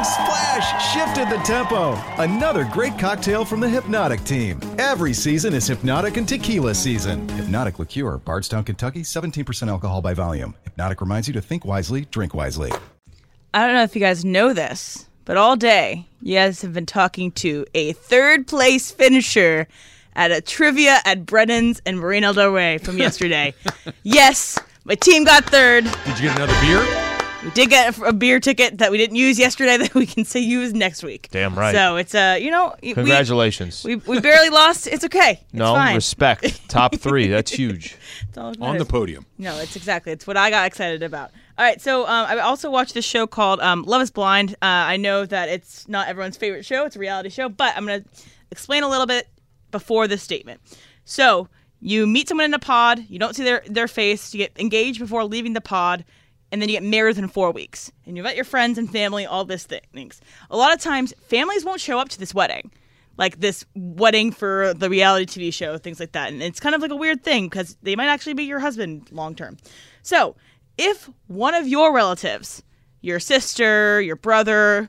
[0.00, 1.92] The playmaking splash shifted the tempo.
[2.22, 4.58] Another great cocktail from the Hypnotic team.
[4.78, 7.28] Every season is Hypnotic and Tequila season.
[7.30, 10.54] Hypnotic Liqueur, Bardstown, Kentucky, 17% alcohol by volume.
[10.64, 12.72] Hypnotic reminds you to think wisely, drink wisely.
[13.52, 16.86] I don't know if you guys know this, but all day you guys have been
[16.86, 19.68] talking to a third place finisher
[20.14, 23.52] at a trivia at Brennan's and Marina Del Rey from yesterday.
[24.02, 25.84] yes, my team got third.
[25.84, 27.09] Did you get another beer?
[27.42, 30.24] We did get a, a beer ticket that we didn't use yesterday that we can
[30.26, 31.28] say use next week.
[31.30, 31.74] Damn right.
[31.74, 33.82] So it's uh, you know, we- Congratulations.
[33.82, 34.86] We, we barely lost.
[34.86, 35.40] It's okay.
[35.44, 35.94] It's no fine.
[35.94, 36.60] respect.
[36.68, 37.28] Top three.
[37.28, 37.96] That's huge.
[38.28, 38.88] It's all that On the matters.
[38.88, 39.26] podium.
[39.38, 40.12] No, it's exactly.
[40.12, 41.30] It's what I got excited about.
[41.56, 44.52] All right, so um, I also watched this show called um, Love Is Blind.
[44.62, 47.86] Uh, I know that it's not everyone's favorite show; it's a reality show, but I'm
[47.86, 48.08] going to
[48.50, 49.28] explain a little bit
[49.70, 50.60] before this statement.
[51.04, 51.48] So
[51.80, 55.00] you meet someone in a pod, you don't see their their face, you get engaged
[55.00, 56.04] before leaving the pod,
[56.52, 59.26] and then you get married within four weeks, and you invite your friends and family,
[59.26, 60.20] all this things.
[60.50, 62.70] A lot of times, families won't show up to this wedding
[63.20, 66.32] like this wedding for the reality TV show, things like that.
[66.32, 69.08] And it's kind of like a weird thing because they might actually be your husband
[69.12, 69.58] long term.
[70.02, 70.36] So,
[70.78, 72.62] if one of your relatives,
[73.02, 74.88] your sister, your brother,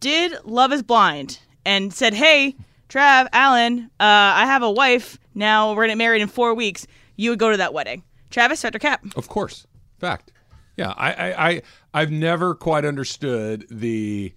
[0.00, 2.56] did Love is Blind and said, Hey,
[2.88, 5.16] Trav, Alan, uh, I have a wife.
[5.34, 8.02] Now we're to get married in four weeks, you would go to that wedding.
[8.30, 9.04] Travis, Factor Cap.
[9.14, 9.66] Of course.
[10.00, 10.32] Fact.
[10.78, 11.62] Yeah, I, I, I
[11.92, 14.32] I've never quite understood the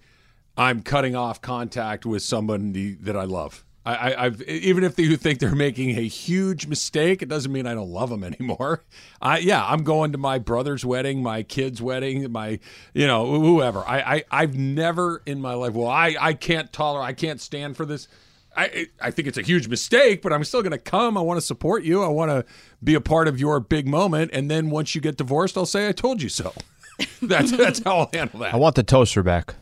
[0.56, 3.64] I'm cutting off contact with somebody that I love.
[3.86, 7.66] I, I, I've even if you think they're making a huge mistake, it doesn't mean
[7.66, 8.82] I don't love them anymore.
[9.20, 12.58] I yeah, I'm going to my brother's wedding, my kid's wedding, my
[12.92, 13.78] you know whoever.
[13.86, 15.74] I, I I've never in my life.
[15.74, 17.06] Well, I I can't tolerate.
[17.06, 18.08] I can't stand for this.
[18.56, 21.16] I I think it's a huge mistake, but I'm still going to come.
[21.16, 22.02] I want to support you.
[22.02, 22.44] I want to
[22.82, 24.30] be a part of your big moment.
[24.32, 26.52] And then once you get divorced, I'll say I told you so.
[27.22, 28.54] that's that's how I'll handle that.
[28.54, 29.54] I want the toaster back.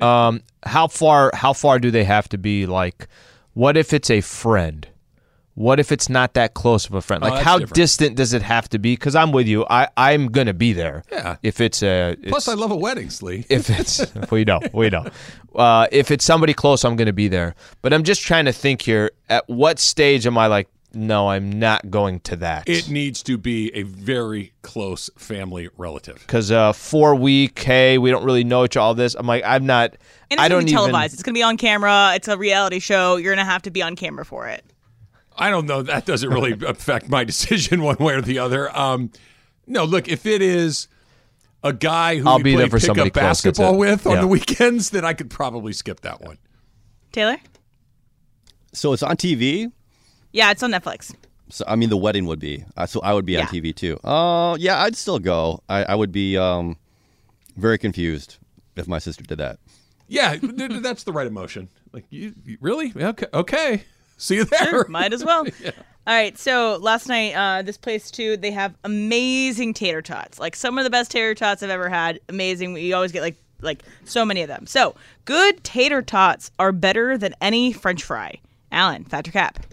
[0.00, 1.30] Um, how far?
[1.34, 2.66] How far do they have to be?
[2.66, 3.08] Like,
[3.54, 4.86] what if it's a friend?
[5.56, 7.22] What if it's not that close of a friend?
[7.22, 7.74] Oh, Like, that's how different.
[7.76, 8.94] distant does it have to be?
[8.94, 9.64] Because I'm with you.
[9.70, 11.04] I I'm gonna be there.
[11.12, 11.36] Yeah.
[11.42, 13.44] If it's a Plus, I love a wedding, Slee.
[13.50, 15.06] if it's we know we know
[15.54, 18.52] uh, if it's somebody close i'm going to be there but i'm just trying to
[18.52, 22.88] think here at what stage am i like no i'm not going to that It
[22.88, 26.16] needs to be a very close family relative.
[26.18, 29.66] because uh, four week hey we don't really know each all this i'm like i'm
[29.66, 29.90] not
[30.30, 31.14] And it's i going don't to be even televised.
[31.14, 32.12] It's going to be on camera.
[32.16, 33.16] It's a reality show.
[33.16, 34.64] You're going to have to be on camera for it.
[35.36, 35.82] I don't know.
[35.82, 38.74] That doesn't really affect my decision one way or the other.
[38.76, 39.10] Um,
[39.66, 40.88] no, look, if it is
[41.62, 43.78] a guy who I'll we be play there for somebody pickup close, basketball it.
[43.78, 44.20] with on Yeah.
[44.20, 46.38] the weekends, then I could probably skip that one.
[47.12, 47.36] Taylor?
[48.72, 49.70] So it's on TV.
[50.32, 51.14] Yeah, it's on Netflix.
[51.48, 52.64] So I mean, the wedding would be.
[52.76, 53.40] Uh, so I would be Yeah.
[53.42, 53.98] on TV too.
[54.04, 55.62] Uh, yeah, I'd still go.
[55.68, 56.76] I, I would be um,
[57.56, 58.38] very confused
[58.76, 59.58] if my sister did that.
[60.08, 61.68] Yeah, th- th- that's the right emotion.
[61.92, 62.92] Like, you, you- really?
[62.96, 63.84] Okay, okay.
[64.16, 64.70] See you there.
[64.70, 65.46] Sure, might as well.
[66.06, 70.38] All right, so last night, uh, this place too, they have amazing tater tots.
[70.38, 72.20] Like some of the best tater tots I've ever had.
[72.28, 72.76] Amazing.
[72.76, 74.66] You always get like like so many of them.
[74.66, 78.38] So good tater tots are better than any French fry.
[78.70, 79.64] Alan, Factor Cap.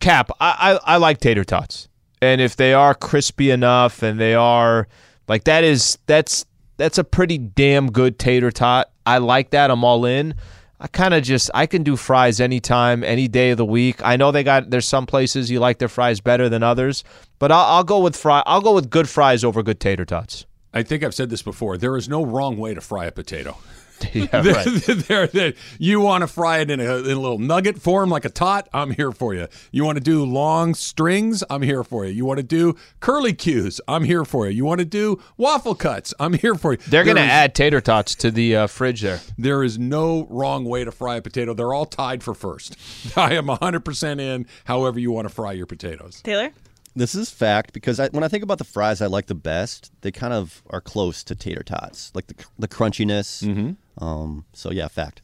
[0.00, 1.88] cap I, I i like tater tots
[2.22, 4.88] and if they are crispy enough and they are
[5.28, 6.46] like that is that's
[6.78, 10.34] that's a pretty damn good tater tot i like that i'm all in
[10.80, 14.16] i kind of just i can do fries anytime any day of the week i
[14.16, 17.04] know they got there's some places you like their fries better than others
[17.40, 18.42] But I'll, I'll go with fry.
[18.46, 20.44] I'll go with good fries over good tater tots.
[20.74, 21.78] I think I've said this before.
[21.78, 23.56] There is no wrong way to fry a potato.
[24.14, 24.82] yeah, There- right.
[25.08, 28.24] there- there- you want to fry it in a, in a little nugget form like
[28.24, 28.68] a tot?
[28.72, 29.48] I'm here for you.
[29.72, 31.42] You want to do long strings?
[31.50, 32.12] I'm here for you.
[32.12, 33.80] You want to do curly cues?
[33.88, 34.52] I'm here for you.
[34.56, 36.12] You want to do waffle cuts?
[36.20, 36.78] I'm here for you.
[36.88, 39.20] They're There gonna is- add tater tots to the uh, fridge there.
[39.38, 41.54] There is no wrong way to fry a potato.
[41.54, 42.76] They're all tied for first.
[43.16, 46.20] I am 100% in however you want to fry your potatoes.
[46.22, 46.50] Taylor?
[46.94, 49.92] This is fact because I, when I think about the fries I like the best,
[50.00, 53.44] they kind of are close to tater tots, like the the crunchiness.
[53.44, 54.04] Mm-hmm.
[54.04, 55.22] Um, so yeah, fact.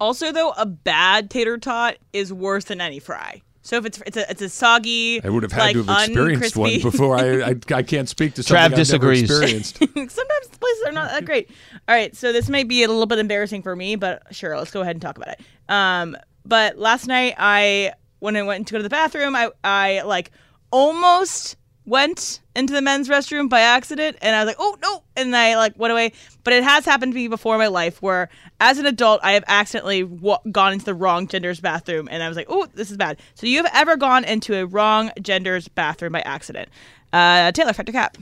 [0.00, 3.42] Also, though, a bad tater tot is worse than any fry.
[3.64, 6.02] So if it's it's a it's a soggy, I would have had like, to have
[6.02, 7.16] experienced one before.
[7.16, 9.22] I, I I can't speak to something Trav I've never disagrees.
[9.22, 9.78] experienced.
[9.78, 11.50] Sometimes the places are not that great.
[11.88, 14.70] All right, so this may be a little bit embarrassing for me, but sure, let's
[14.70, 15.40] go ahead and talk about it.
[15.70, 20.02] Um, but last night I when I went to go to the bathroom, I I
[20.02, 20.30] like
[20.74, 21.56] almost
[21.86, 25.54] went into the men's restroom by accident and I was like, "Oh, no." And I
[25.54, 28.78] like went away, but it has happened to me before in my life where as
[28.78, 32.36] an adult I have accidentally wa- gone into the wrong gender's bathroom and I was
[32.36, 36.12] like, "Oh, this is bad." So you have ever gone into a wrong gender's bathroom
[36.12, 36.70] by accident?
[37.12, 38.18] Uh, Taylor, factor cap.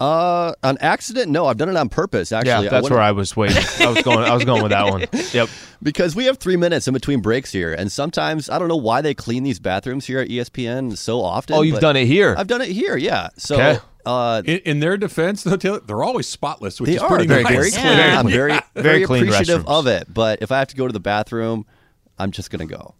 [0.00, 1.30] Uh, on accident?
[1.30, 2.32] No, I've done it on purpose.
[2.32, 3.62] Actually, Yeah, that's went- where I was waiting.
[3.80, 4.18] I was going.
[4.20, 5.04] I was going with that one.
[5.34, 5.48] Yep.
[5.82, 9.02] because we have three minutes in between breaks here, and sometimes I don't know why
[9.02, 11.54] they clean these bathrooms here at ESPN so often.
[11.56, 12.34] Oh, you've but done it here.
[12.38, 13.28] I've done it here, yeah.
[13.36, 13.78] So, Okay.
[14.06, 17.26] uh, In, in their defense, though, Taylor, they're always spotless, which they is are pretty
[17.26, 17.52] very, nice.
[17.52, 17.96] very clean.
[17.96, 18.34] Very I'm clean.
[18.34, 19.78] very, Very very clean appreciative restrooms.
[19.78, 20.12] of it.
[20.14, 21.66] But if I have to go to the bathroom,
[22.18, 22.94] I'm just gonna go.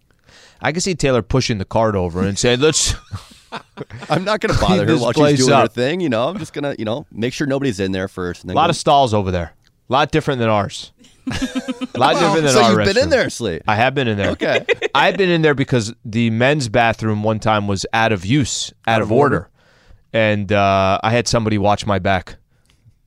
[0.60, 2.94] I can see Taylor pushing the cart over and saying, "Let's."
[4.08, 6.00] I'm not gonna bother her this while place she's doing her thing.
[6.00, 8.42] You know, I'm just gonna, you know, make sure nobody's in there first.
[8.42, 9.54] And A lot go- of stalls over there.
[9.88, 10.92] A lot different than ours.
[11.26, 13.60] A lot different than so our you've been in there, Slee.
[13.66, 14.30] I have been in there.
[14.30, 14.64] Okay.
[14.94, 19.02] I've been in there because the men's bathroom one time was out of use, out,
[19.02, 19.48] of, order.
[20.12, 22.36] and uh, I had somebody watch my back.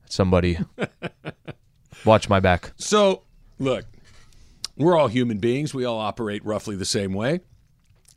[0.08, 0.58] Somebody
[2.04, 2.72] watch my back.
[2.76, 3.22] So,
[3.58, 3.84] look,
[4.76, 5.74] we're all human beings.
[5.74, 7.40] We all operate roughly the same way.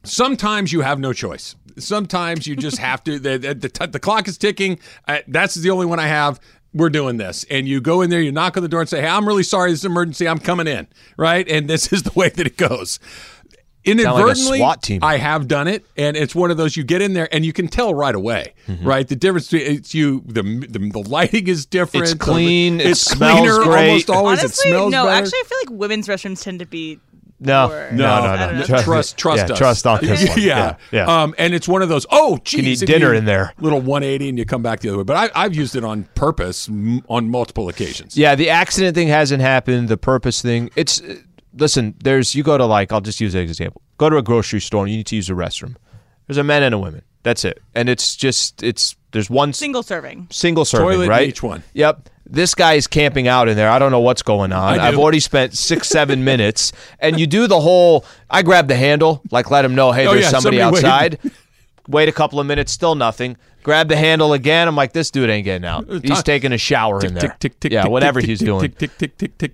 [0.07, 1.55] Sometimes you have no choice.
[1.77, 3.19] Sometimes you just have to.
[3.19, 4.79] The, the, the, t- the clock is ticking.
[5.07, 6.39] Uh, that's the only one I have.
[6.73, 7.45] We're doing this.
[7.49, 9.43] And you go in there, you knock on the door and say, Hey, I'm really
[9.43, 9.71] sorry.
[9.71, 10.27] This is an emergency.
[10.27, 10.87] I'm coming in.
[11.17, 11.47] Right.
[11.49, 12.99] And this is the way that it goes.
[13.85, 14.99] Inadvertently, SWAT team.
[15.01, 17.53] I have done it, and it's one of those you get in there and you
[17.53, 18.85] can tell right away, Mm-hmm.
[18.85, 19.07] right?
[19.07, 22.03] The difference between it's you, the, the the lighting is different.
[22.03, 23.87] It's the- clean, it it's smells cleaner, great.
[23.87, 25.05] Almost always, Honestly, it smells no.
[25.05, 25.23] better.
[25.23, 26.99] Actually, I feel like women's restrooms tend to be.
[27.39, 28.65] No, Or- no, I no, no.
[28.65, 28.81] know.
[28.81, 29.57] trust, trust yeah, us.
[29.59, 30.39] Trust on this one.
[30.39, 31.05] yeah, yeah.
[31.05, 31.21] yeah.
[31.23, 32.05] Um, and it's one of those.
[32.09, 33.53] Oh, geez, need dinner you- in there.
[33.59, 35.03] Little 180, and you come back the other way.
[35.03, 38.17] But I, I've used it on purpose m- on multiple occasions.
[38.17, 39.87] Yeah, the accident thing hasn't happened.
[39.87, 41.15] The purpose thing, it's uh,
[41.55, 41.93] listen.
[42.03, 43.81] There's you go to like I'll just use an example.
[43.97, 45.75] Go to a grocery store and you need to use a restroom.
[46.25, 47.03] There's a men and a women.
[47.23, 50.27] That's it, and it's just it's there's one Single serving.
[50.31, 51.27] single serving, Toilet right?
[51.27, 51.61] each one.
[51.73, 52.09] Yep.
[52.29, 53.69] This guy is camping out in there.
[53.69, 54.79] I don't know what's going on.
[54.79, 58.05] I've already spent six, seven minutes, and you do the whole.
[58.29, 61.19] I grab the handle, like let him know, hey, Oh, there's yeah, somebody, somebody outside.
[61.87, 63.37] Wait a couple of minutes, still nothing.
[63.67, 64.69] Grab the handle again.
[64.69, 65.89] I'm like, this dude ain't getting out.
[66.01, 67.31] He's taking a shower in there.
[67.31, 68.73] Tick, tick, tick, yeah, whatever he's doing.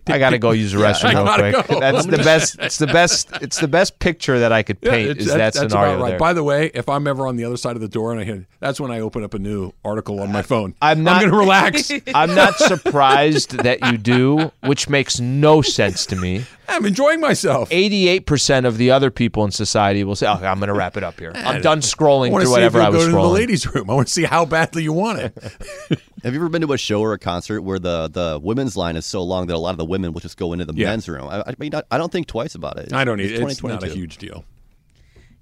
[0.06, 1.80] I gotta go use the restroom real quick.
[1.80, 2.60] That's the best.
[2.60, 3.32] It's the best.
[3.42, 5.18] It's the best picture that I could paint.
[5.18, 6.10] is that scenario right.
[6.10, 6.20] there.
[6.20, 8.24] By the way, if I'm ever on the other side of the door and I
[8.24, 10.76] hear, that's when I open up a new article on my phone.
[10.80, 11.92] I'm not- going to relax.
[12.14, 16.46] I'm not surprised that you do, which makes no sense to me.
[16.74, 17.70] I'm enjoying myself.
[17.70, 21.04] 88% of the other people in society will say, "Okay, I'm going to wrap it
[21.04, 21.32] up here.
[21.36, 23.74] I'm done scrolling to through see if whatever you'll I was go to the ladies'
[23.74, 23.90] room.
[23.90, 25.34] I want to see how badly you want it.
[26.24, 28.96] Have you ever been to a show or a concert where the, the women's line
[28.96, 30.88] is so long that a lot of the women will just go into the Yeah.
[30.88, 31.28] men's room?
[31.28, 32.94] I, I mean, I, I don't think twice about it.
[32.94, 33.32] I don't need.
[33.32, 33.96] It's It's not a 2022.
[34.00, 34.46] huge deal.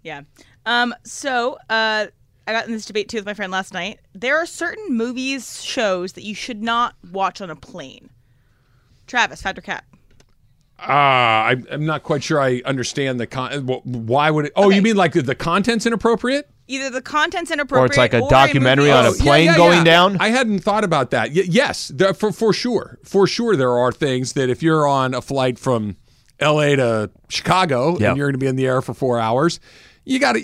[0.04, 0.22] Yeah.
[0.66, 0.94] Um.
[1.04, 2.08] So, uh,
[2.48, 4.00] I got in this debate too with my friend last night.
[4.14, 8.10] There are certain movies, shows that you should not watch on a plane.
[9.06, 9.86] Travis, Factor Cap.
[10.82, 12.40] Ah, I, I'm not quite sure.
[12.42, 13.52] I understand the con.
[13.84, 14.54] Why would it?
[14.56, 16.50] Oh, you mean like the, the content's inappropriate?
[16.68, 19.46] Either the content's inappropriate, or it's like a movie- documentary on a Oh, yeah, plane
[19.48, 19.84] yeah, going yeah.
[19.84, 20.18] down?
[20.20, 21.30] I hadn't thought about that.
[21.30, 25.14] Y- yes, there, for for sure, for sure, there are things that if you're on
[25.14, 25.98] a flight from
[26.40, 26.76] L.A.
[26.78, 28.10] to Chicago Yep.
[28.10, 29.60] and you're going to be in the air for four hours.
[30.04, 30.40] You got to.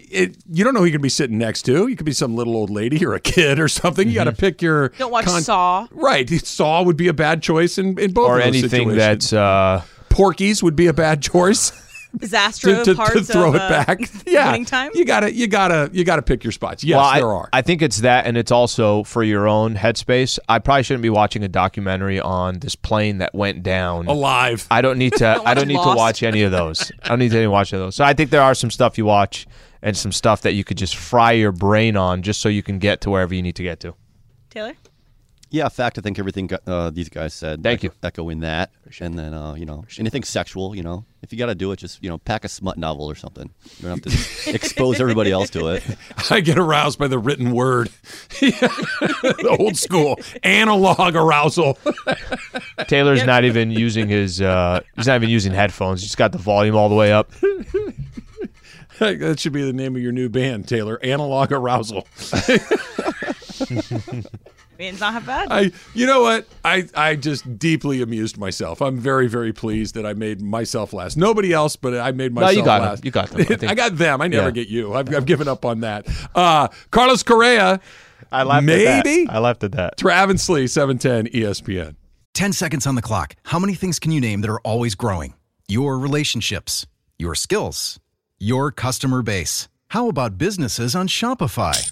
[0.51, 1.87] You don't know who you're going to be sitting next to.
[1.87, 4.07] You could be some little old lady or a kid or something.
[4.07, 4.39] You got to Mm-hmm.
[4.39, 4.89] pick your.
[4.89, 5.87] Don't watch Saw.
[5.91, 8.97] Right, Saw would be a bad choice in, in both or of those anything situations.
[8.97, 9.81] that's uh,
[10.17, 11.71] Porky's would be a bad choice.
[12.17, 13.99] Zastro to, to, parts to throw of, it uh, back.
[14.25, 14.91] Yeah, winning time?
[14.95, 16.83] you gotta you gotta you gotta pick your spots.
[16.83, 17.49] Yes, well, I, there are.
[17.53, 20.39] I think it's that, and it's also for your own headspace.
[20.49, 24.07] I probably shouldn't be watching a documentary on this plane that went down.
[24.07, 24.65] Alive.
[24.71, 25.41] I don't need to.
[25.45, 26.91] I don't need to watch any of those.
[27.03, 27.95] I don't need to watch any of those.
[27.95, 29.45] So I think there are some stuff you watch
[29.83, 32.79] and some stuff that you could just fry your brain on, just so you can
[32.79, 33.93] get to wherever you need to get to.
[34.49, 34.73] Taylor?
[35.49, 35.97] Yeah, fact.
[35.97, 37.63] I think everything uh, these guys said.
[37.63, 37.91] Thank you.
[38.03, 40.75] Echoing that, and then uh, you know anything sexual.
[40.75, 43.09] You know, if you got to do it, just you know, pack a smut novel
[43.09, 43.49] or something.
[43.77, 44.13] You don't have
[44.45, 45.83] to expose everybody else to it.
[46.29, 47.89] I get aroused by the written word.
[48.39, 51.77] the old school analog arousal.
[52.87, 54.41] Taylor's not even using his.
[54.41, 56.01] Uh, he's not even using headphones.
[56.01, 57.31] He's got the volume all the way up.
[58.99, 60.99] that should be the name of your new band, Taylor.
[61.01, 62.05] Analog arousal.
[64.79, 65.47] I mean, it's not half bad.
[65.51, 66.45] I, you know what?
[66.63, 68.79] I, I just deeply amused myself.
[68.79, 71.17] I'm very, very pleased that I made myself last.
[71.17, 72.87] Nobody else, but I made myself No, myself you got 'em.
[72.89, 73.05] last.
[73.05, 73.41] You got them.
[73.41, 74.21] I think- I got them.
[74.21, 74.51] I never Yeah.
[74.51, 74.93] get you.
[74.93, 76.05] I've, I've given up on that.
[76.35, 77.79] Uh, Carlos Correa,
[78.31, 78.85] I laughed Maybe?
[79.23, 79.35] At that.
[79.35, 79.97] I laughed at that.
[79.97, 81.95] Travis Lee, 710 ESPN.
[82.35, 83.35] 10 seconds on the clock.
[83.45, 85.33] How many things can you name that are always growing?
[85.67, 86.85] Your relationships,
[87.17, 87.99] your skills,
[88.37, 89.69] your customer base.
[89.87, 91.91] How about businesses on Shopify?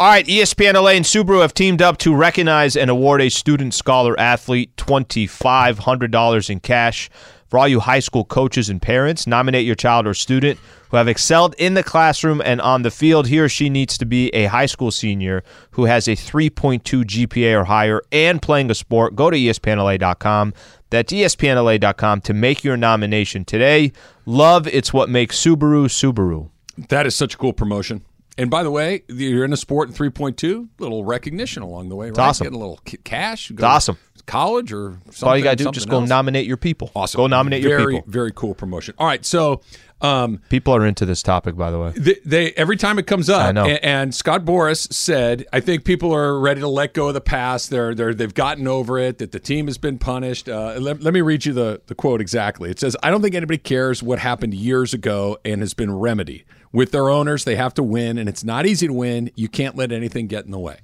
[0.00, 3.74] All right, ESPN LA and Subaru have teamed up to recognize and award a student
[3.74, 7.10] scholar athlete $2,500 in cash.
[7.48, 11.08] For all you high school coaches and parents, nominate your child or student who have
[11.08, 13.26] excelled in the classroom and on the field.
[13.26, 15.42] He or she needs to be a high school senior
[15.72, 19.16] who has a 3.2 GPA or higher and playing a sport.
[19.16, 20.54] Go to ESPNLA.com.
[20.90, 23.90] That's ESPNLA.com to make your nomination today.
[24.26, 26.50] Love, it's what makes Subaru Subaru.
[26.88, 28.04] That is such a cool promotion.
[28.38, 32.10] And by the way, you're in a sport in 3.2, little recognition along the way,
[32.10, 32.18] right?
[32.18, 32.44] awesome.
[32.44, 33.50] Getting a little cash.
[33.50, 33.98] It's awesome.
[34.26, 35.28] College or something.
[35.28, 35.70] All you got to do.
[35.70, 36.08] Just go else.
[36.08, 36.90] nominate your people.
[36.94, 37.18] Awesome.
[37.18, 38.12] Go nominate very, your people.
[38.12, 38.94] Very cool promotion.
[38.98, 39.62] All right, so
[40.00, 41.92] um, People are into this topic, by the way.
[41.96, 43.64] they, they every time it comes up, I know.
[43.64, 47.20] And, and Scott Boras said, "I think people are ready to let go of the
[47.20, 47.70] past.
[47.70, 49.18] They're they're they've gotten over it.
[49.18, 52.20] That the team has been punished." Uh, let, let me read you the the quote
[52.20, 52.70] exactly.
[52.70, 56.44] It says, "I don't think anybody cares what happened years ago and has been remedied.
[56.72, 59.30] With their owners, they have to win, and it's not easy to win.
[59.34, 60.78] You can't let anything get in the way."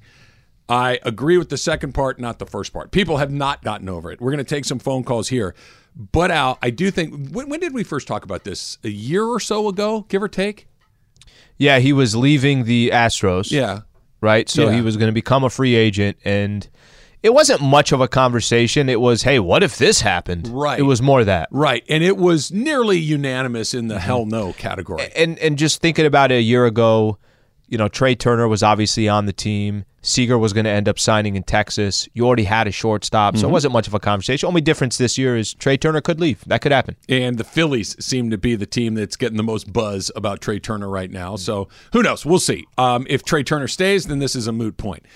[0.67, 2.91] I agree with the second part, not the first part.
[2.91, 4.19] People have not gotten over it.
[4.21, 5.55] We're going to take some phone calls here.
[5.95, 8.79] But Al, I do think when, when did we first talk about this?
[8.83, 10.67] A year or so ago, give or take.
[11.59, 13.51] Yeah, he was leaving the Astros.
[13.51, 13.81] Yeah.
[14.23, 14.49] Right?
[14.49, 14.77] So Yeah.
[14.77, 16.17] he was going to become a free agent.
[16.25, 16.67] And
[17.25, 18.91] it wasn't much of a conversation.
[18.91, 20.47] It was, hey, what if this happened?
[20.47, 20.79] Right.
[20.79, 21.49] It was more that.
[21.51, 21.83] Right.
[21.89, 25.11] And it was nearly unanimous in the hell no category.
[25.17, 27.17] And, and just thinking about it a year ago,
[27.67, 29.87] you know, Trey Turner was obviously on the team.
[30.03, 32.07] Seager was going to end up signing in Texas.
[32.13, 34.47] You already had a shortstop, so it wasn't much of a conversation.
[34.47, 36.45] Only difference this year is Trey Turner could leave.
[36.47, 36.95] That could happen.
[37.09, 40.59] And the Phillies seem to be the team that's getting the most buzz about Trey
[40.59, 41.37] Turner right now.
[41.37, 42.27] So who knows?
[42.27, 42.67] We'll see.
[42.77, 45.07] Um, if Trey Turner stays, then this is a moot point.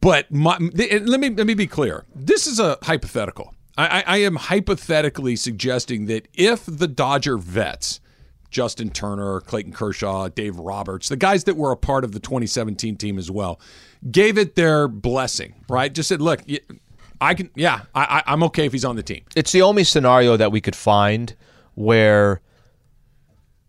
[0.00, 2.04] But my, let me let me be clear.
[2.14, 3.54] This is a hypothetical.
[3.78, 8.00] I, I, am hypothetically suggesting that if the Dodger vets,
[8.50, 12.96] Justin Turner, Clayton Kershaw, Dave Roberts, the guys that were a part of the 2017
[12.96, 13.58] team as well,
[14.10, 15.94] gave it their blessing, right?
[15.94, 16.42] Just said, look,
[17.22, 19.24] I can, yeah, I, I'm okay if he's on the team.
[19.34, 21.34] it's the only scenario that we could find
[21.74, 22.42] where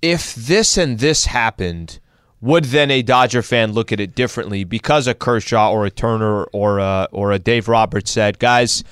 [0.02, 2.01] if this and this happened,
[2.42, 6.44] would then a Dodger fan look at it differently because a Kershaw or a Turner
[6.46, 8.84] or a, or a Dave Roberts said, guys,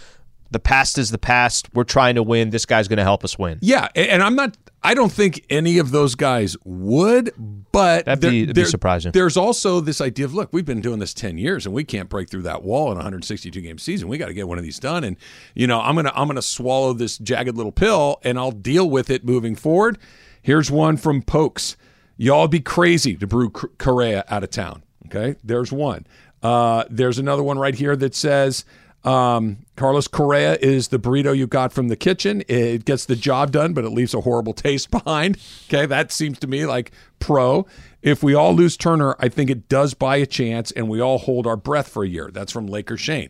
[0.51, 1.67] the past is the past.
[1.73, 2.49] We're trying to win.
[2.51, 3.59] This guy's going to help us win.
[3.61, 4.57] Yeah, and I'm not.
[4.81, 7.31] I don't think any of those guys would,
[7.71, 9.11] but That'd be- that'd be surprising.
[9.11, 12.07] There's also this idea of look, we've been doing this 10 years and we can't
[12.07, 14.07] break through that wall in a 162 game season.
[14.07, 15.17] We got to get one of these done, and
[15.53, 19.09] you know I'm gonna I'm gonna swallow this jagged little pill and I'll deal with
[19.09, 19.97] it moving forward.
[20.41, 21.75] Here's one from Pokes.
[22.21, 24.83] Y'all be crazy to brew Correa out of town.
[25.05, 26.05] Okay, there's one.
[26.43, 28.65] Uh, there's another one right here that says.
[29.05, 32.43] Um, Carlos Correa is the burrito you got from the kitchen.
[32.49, 35.37] It gets the job done, but it leaves a horrible taste behind.
[35.69, 37.65] Okay, that seems to me like pro.
[38.01, 41.17] If we all lose Turner, I think it does buy a chance, and we all
[41.17, 42.29] hold our breath for a year.
[42.29, 43.29] That's from Laker Shane.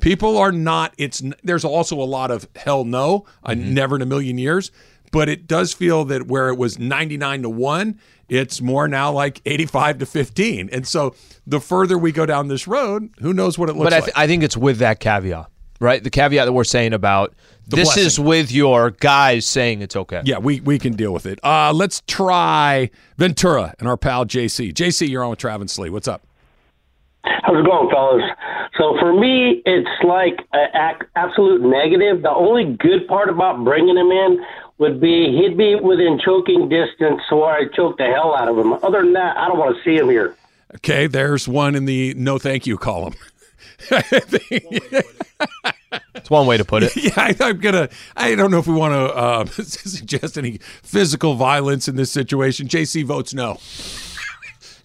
[0.00, 0.94] People are not.
[0.98, 4.70] It's there's also a lot of hell no, I never in a million years.
[5.10, 7.98] but it does feel that where it was 99 to 1,
[8.28, 10.68] it's more now like 85 to 15.
[10.72, 11.14] And so
[11.46, 14.04] the further we go down this road, who knows what it looks But I, like.
[14.06, 15.46] th- I think it's with that caveat,
[15.80, 16.02] right?
[16.02, 17.34] The caveat that we're saying about
[17.68, 20.22] The this is with your guys saying it's okay.
[20.24, 21.38] yeah, we, we can deal with it.
[21.44, 24.72] Uh, let's try Ventura and our pal JC.
[24.74, 25.90] JC, you're on with Travis Slee.
[25.90, 26.22] What's up?
[27.24, 28.22] How's it going, fellas?
[28.78, 32.22] So for me, it's like an absolute negative.
[32.22, 34.38] The only good part about bringing him in
[34.78, 38.72] would be he'd be within choking distance, so I choke the hell out of him.
[38.72, 40.36] Other than that, I don't want to see him here.
[40.76, 43.14] Okay, there's one in the no thank you column.
[46.14, 46.94] It's one way to put it.
[46.96, 47.88] yeah, I, I'm gonna.
[48.16, 52.68] I don't know if we want to uh, suggest any physical violence in this situation.
[52.68, 53.54] JC votes no.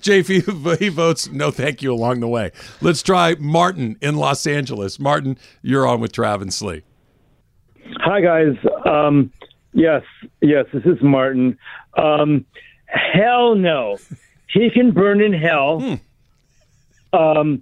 [0.03, 2.51] JP he votes no, thank you along the way.
[2.81, 4.99] Let's try Martin in Los Angeles.
[4.99, 6.83] Martin, you're on with Travis Slee.
[7.97, 8.55] Hi guys.
[8.85, 9.31] Um,
[9.73, 10.03] yes,
[10.41, 11.57] yes, this is Martin.
[11.97, 12.45] Um,
[12.85, 13.97] hell no,
[14.47, 15.99] he can burn in hell.
[17.11, 17.61] Um,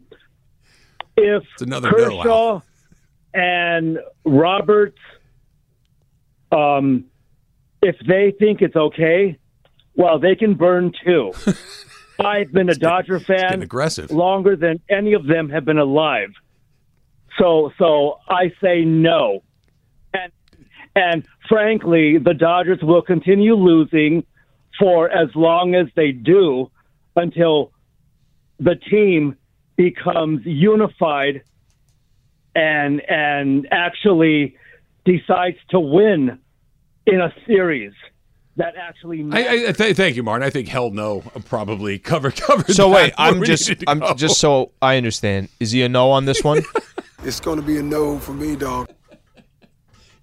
[1.18, 2.62] if It's another no, Kershaw
[3.34, 4.98] and Roberts,
[6.52, 7.06] um,
[7.82, 9.38] if they think it's okay,
[9.96, 11.34] well, they can burn too.
[12.20, 14.12] I've been a Dodger fan aggressive.
[14.12, 16.30] longer than any of them have been alive.
[17.40, 19.44] So, so I say no.
[20.96, 24.26] And and frankly, the Dodgers will continue losing
[24.80, 26.70] for as long as they do
[27.16, 27.72] until
[28.60, 29.36] the team
[29.76, 31.44] becomes unified
[32.56, 34.58] and and actually
[35.06, 36.40] decides to win
[37.06, 37.94] in a series
[38.58, 40.46] that actually I, I, I th- thank you, Martin.
[40.46, 42.74] I think hell no uh, probably cover covered.
[42.74, 44.14] So that wait, I'm just I'm go.
[44.14, 45.50] just so I understand.
[45.60, 46.64] Is he a no on this one?
[47.24, 48.90] It's going to be a no for me, dog.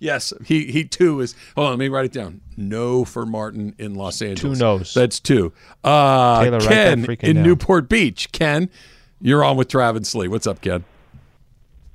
[0.00, 1.34] Yes, he he too is.
[1.56, 2.40] Hold on, let me write it down.
[2.56, 4.58] No for Martin in Los Angeles.
[4.58, 4.94] Two no's.
[4.94, 5.52] That's two.
[5.82, 7.44] Uh, Taylor, write that Ken in down.
[7.44, 8.30] Newport Beach.
[8.30, 8.70] Ken,
[9.20, 10.28] you're on with Travis Slee.
[10.28, 10.84] What's up, Ken?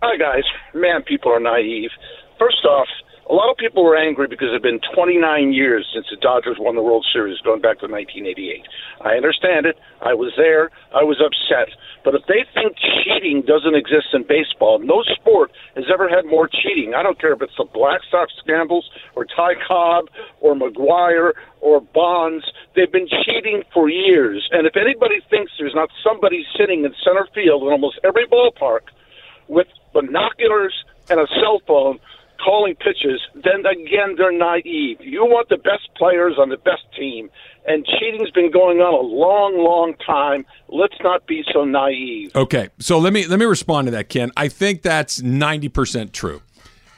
[0.02, 0.44] Hi, guys.
[0.74, 1.92] Man, people are naive.
[2.38, 2.88] First off,
[3.30, 6.58] a lot of people were angry because it had been 29 years since the Dodgers
[6.60, 8.68] won the World Series, going back to 1988.
[9.00, 9.80] I understand it.
[10.02, 10.72] I was there.
[10.94, 11.72] I was upset.
[12.04, 16.50] But if they think cheating doesn't exist in baseball, no sport has ever had more
[16.50, 16.94] cheating.
[16.96, 20.10] I don't care if it's the Black Sox scandals or Ty Cobb
[20.42, 22.44] or McGwire or Bonds.
[22.76, 24.50] They've been cheating for years.
[24.52, 28.92] And if anybody thinks there's not somebody sitting in center field in almost every ballpark
[29.48, 30.74] with binoculars
[31.10, 32.00] and a cell phone
[32.44, 34.98] calling pitches, then again they're naive.
[35.00, 37.30] You want the best players on the best team,
[37.66, 40.46] and cheating's been going on a long, long time.
[40.68, 42.36] Let's not be so naive.
[42.36, 44.32] Okay, so let me let me respond to that, Ken.
[44.36, 46.42] I think that's ninety percent true.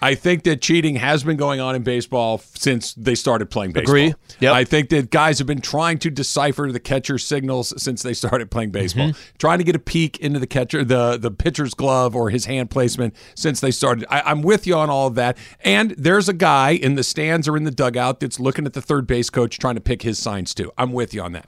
[0.01, 3.95] I think that cheating has been going on in baseball since they started playing baseball.
[3.95, 4.13] Agree.
[4.39, 4.53] Yep.
[4.53, 8.51] I think that guys have been trying to decipher the catcher signals since they started
[8.51, 9.37] playing baseball, mm-hmm.
[9.37, 12.69] trying to get a peek into the catcher, the the pitcher's glove or his hand
[12.69, 14.05] placement since they started.
[14.09, 15.37] I, I'm with you on all of that.
[15.61, 18.81] And there's a guy in the stands or in the dugout that's looking at the
[18.81, 20.71] third base coach trying to pick his signs too.
[20.77, 21.47] I'm with you on that.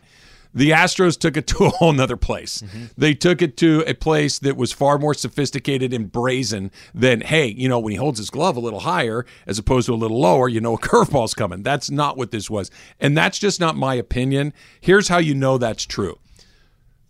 [0.58, 2.62] The Astros took it to a whole nother place.
[2.64, 2.86] Mm-hmm.
[2.98, 7.46] They took it to a place that was far more sophisticated and brazen than, hey,
[7.46, 10.20] you know, when he holds his glove a little higher as opposed to a little
[10.20, 11.62] lower, you know, a curveball's coming.
[11.62, 12.72] That's not what this was.
[13.00, 14.52] And that's just not my opinion.
[14.82, 16.18] Here's how you know that's true.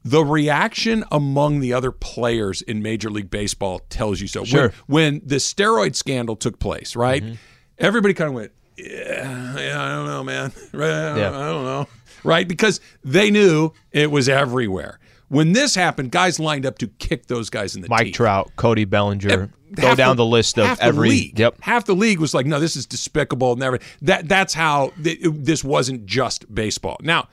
[0.04, 4.44] The reaction among the other players in Major League Baseball tells you so.
[4.44, 4.74] Sure.
[4.88, 7.24] When, when the steroid scandal took place, right?
[7.24, 7.36] Mm-hmm.
[7.80, 10.52] Everybody kind of went, yeah, yeah, I don't know, man.
[10.74, 11.38] Right, I don't, Yeah.
[11.40, 11.88] I don't know.
[12.24, 12.48] Right?
[12.48, 15.00] Because they knew it was everywhere.
[15.30, 18.16] When this happened, guys lined up to kick those guys in the Mike teeth.
[18.16, 19.50] Trout, Cody Bellinger.
[19.74, 21.10] Go down the, list of half every.
[21.10, 21.62] The league, Yep.
[21.62, 23.58] Half the league was like, no, this is despicable.
[23.58, 23.80] Never.
[24.02, 26.96] That that's how th- this wasn't just baseball.
[27.02, 27.28] Now,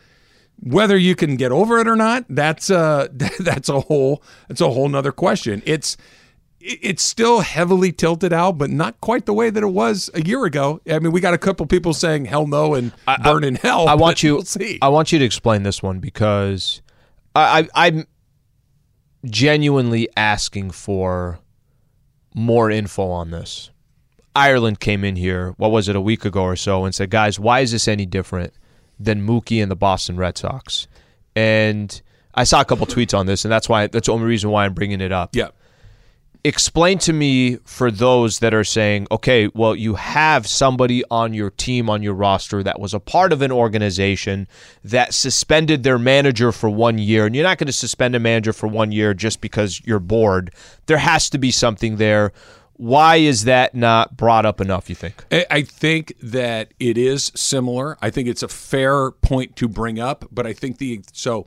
[0.60, 3.06] whether you can get over it or not, that's uh
[3.38, 5.62] that's a whole that's a whole nother question.
[5.64, 6.00] It's it-
[6.66, 10.46] it's still heavily tilted out, but not quite the way that it was a year
[10.46, 10.80] ago.
[10.90, 12.92] I mean, we got a couple people saying hell no and
[13.22, 13.86] burn in hell.
[13.86, 14.36] I want you.
[14.36, 14.78] We'll see.
[14.80, 16.80] I want you to explain this one because
[17.36, 18.06] I, I I'm
[19.26, 21.38] genuinely asking for
[22.34, 23.70] more info on this.
[24.34, 25.54] Ireland came in here.
[25.58, 28.06] What was it a week ago or so and said, "Guys, why is this any
[28.06, 28.54] different
[28.98, 30.88] than Mookie and the Boston Red Sox?"
[31.36, 32.00] And
[32.34, 34.64] I saw a couple tweets on this, and that's why that's the only reason why
[34.64, 35.36] I'm bringing it up.
[35.36, 35.48] Yeah.
[36.46, 41.48] Explain to me for those that are saying, okay, well, you have somebody on your
[41.48, 44.46] team, on your roster that was a part of an organization
[44.84, 48.52] that suspended their manager for one year, and you're not going to suspend a manager
[48.52, 50.52] for one year just because you're bored.
[50.84, 52.30] There has to be something there.
[52.74, 54.90] Why is that not brought up enough?
[54.90, 55.24] You think?
[55.30, 57.96] I think that it is similar.
[58.02, 61.46] I think it's a fair point to bring up, but I think the so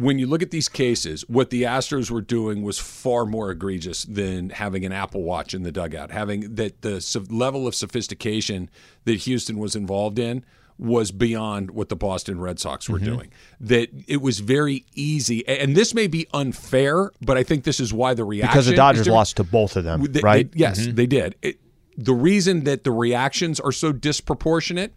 [0.00, 4.04] when you look at these cases, what the Astros were doing was far more egregious
[4.04, 6.10] than having an Apple Watch in the dugout.
[6.10, 8.70] Having that the level of sophistication
[9.04, 10.44] that Houston was involved in
[10.78, 13.04] was beyond what the Boston Red Sox were Mhm.
[13.04, 13.28] doing.
[13.60, 17.92] That it was very easy, and this may be unfair, but I think this is
[17.92, 20.50] why the reaction Because the Dodgers lost to both of them, They- right?
[20.50, 20.96] they- yes, Mhm.
[20.96, 21.34] they did.
[21.42, 21.58] It,
[21.98, 24.94] the reason that the reactions are so disproportionate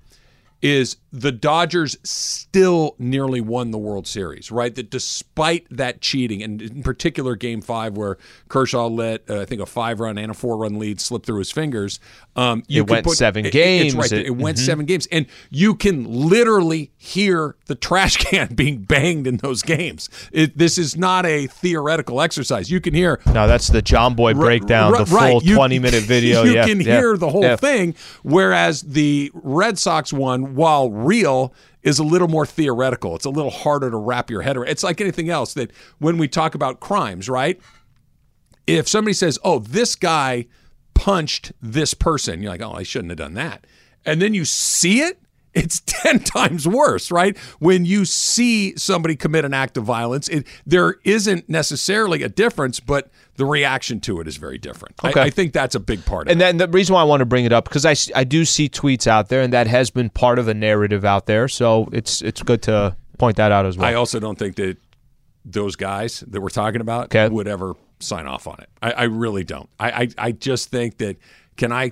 [0.63, 4.73] is the Dodgers still nearly won the World Series, right?
[4.73, 9.61] That despite that cheating, and in particular Game Five, where Kershaw let uh, I think
[9.61, 11.99] a five-run and a four-run lead slip through his fingers,
[12.35, 13.93] um, It went seven it- games.
[13.93, 14.61] right, It- it, went mhm.
[14.65, 20.09] seven games, and you can literally hear the trash can being banged in those games.
[20.31, 22.71] It, this is not a theoretical exercise.
[22.71, 25.43] You can hear No, that's the Jomboy breakdown, Right, the full right.
[25.43, 26.43] You- twenty-minute video.
[26.43, 27.57] You yeah, can yeah, hear the whole yeah.
[27.57, 27.93] thing,
[28.23, 33.15] whereas the Red Sox one, while real, is a little more theoretical.
[33.15, 34.69] It's a little harder to wrap your head around.
[34.69, 37.59] It's like anything else that when we talk about crimes, right?
[38.65, 40.47] If somebody says, "Oh, this guy
[40.93, 43.67] punched this person," you're like, "Oh, I shouldn't have done that,"
[44.05, 45.19] and then you see it.
[45.53, 47.37] It's 10 times worse, right?
[47.59, 52.79] When you see somebody commit an act of violence, it, there isn't necessarily a difference,
[52.79, 54.95] but the reaction to it is very different.
[55.03, 55.21] I- Okay.
[55.21, 56.45] I, think that's a big part of And it.
[56.49, 58.45] And then the reason why I want to bring it up because I, I do
[58.45, 61.47] see tweets out there, and that has been part of a narrative out there.
[61.47, 63.87] So it's it's good to point that out as well.
[63.87, 64.77] I also don't think that
[65.45, 68.69] those guys that we're talking about would ever sign off on it.
[68.81, 69.69] I, I really don't.
[69.79, 71.17] I, I I just think that
[71.57, 71.91] can I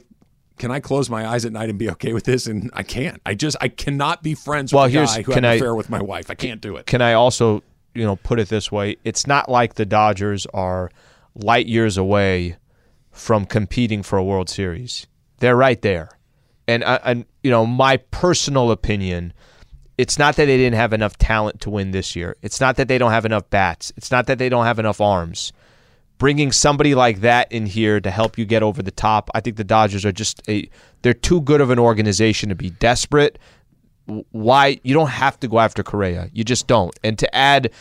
[0.57, 2.45] can I close my eyes at night and be okay with this?
[2.47, 3.19] And I can't.
[3.25, 5.53] I just I cannot be friends Well, with a guy who can had an I-
[5.55, 6.29] affair with my wife.
[6.29, 6.85] I can't do it.
[6.85, 7.63] Can I also,
[7.95, 8.97] you know, put it this way?
[9.03, 10.91] It's not like the Dodgers are
[11.35, 12.57] light years away
[13.11, 15.07] from competing for a World Series.
[15.39, 16.09] They're right there.
[16.67, 19.33] And I, and you know, my personal opinion,
[19.97, 22.35] it's not that they didn't have enough talent to win this year.
[22.41, 23.91] It's not that they don't have enough bats.
[23.97, 25.51] It's not that they don't have enough arms.
[26.17, 29.57] Bringing somebody like that in here to help you get over the top, I think
[29.57, 30.69] the Dodgers are just a
[31.01, 33.39] they're too good of an organization to be desperate
[34.31, 36.29] why you don't have to go after Correa.
[36.33, 36.97] You just don't.
[37.03, 37.71] And to add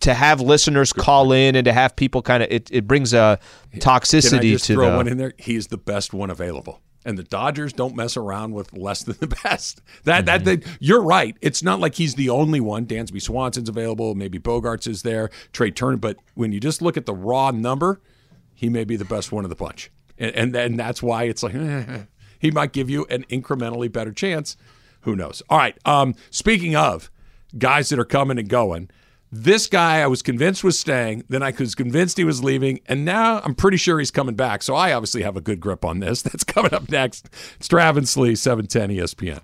[0.00, 3.38] to have listeners call in and to have people kind of it, it brings a
[3.76, 5.32] toxicity Can I just to throw the one in there?
[5.38, 6.80] He's the best one available.
[7.04, 9.80] And the Dodgers don't mess around with less than the best.
[10.04, 11.36] That that, that you're right.
[11.40, 12.86] It's not like he's the only one.
[12.86, 14.14] Dansby Swanson's available.
[14.14, 15.30] Maybe Bogaerts is there.
[15.52, 15.96] Trey Turner.
[15.96, 18.00] But when you just look at the raw number,
[18.54, 19.90] he may be the best one of the bunch.
[20.18, 21.54] And and, and that's why it's like
[22.38, 24.56] he might give you an incrementally better chance.
[25.02, 25.42] Who knows?
[25.48, 25.78] All right.
[25.86, 27.10] Um, speaking of
[27.56, 28.90] guys that are coming and going,
[29.32, 33.04] this guy I was convinced was staying, then I was convinced he was leaving, and
[33.04, 34.62] now I'm pretty sure he's coming back.
[34.62, 36.22] So I obviously have a good grip on this.
[36.30, 37.28] That's coming up next.
[37.56, 39.40] It's Travis Lee, 710 ESPN.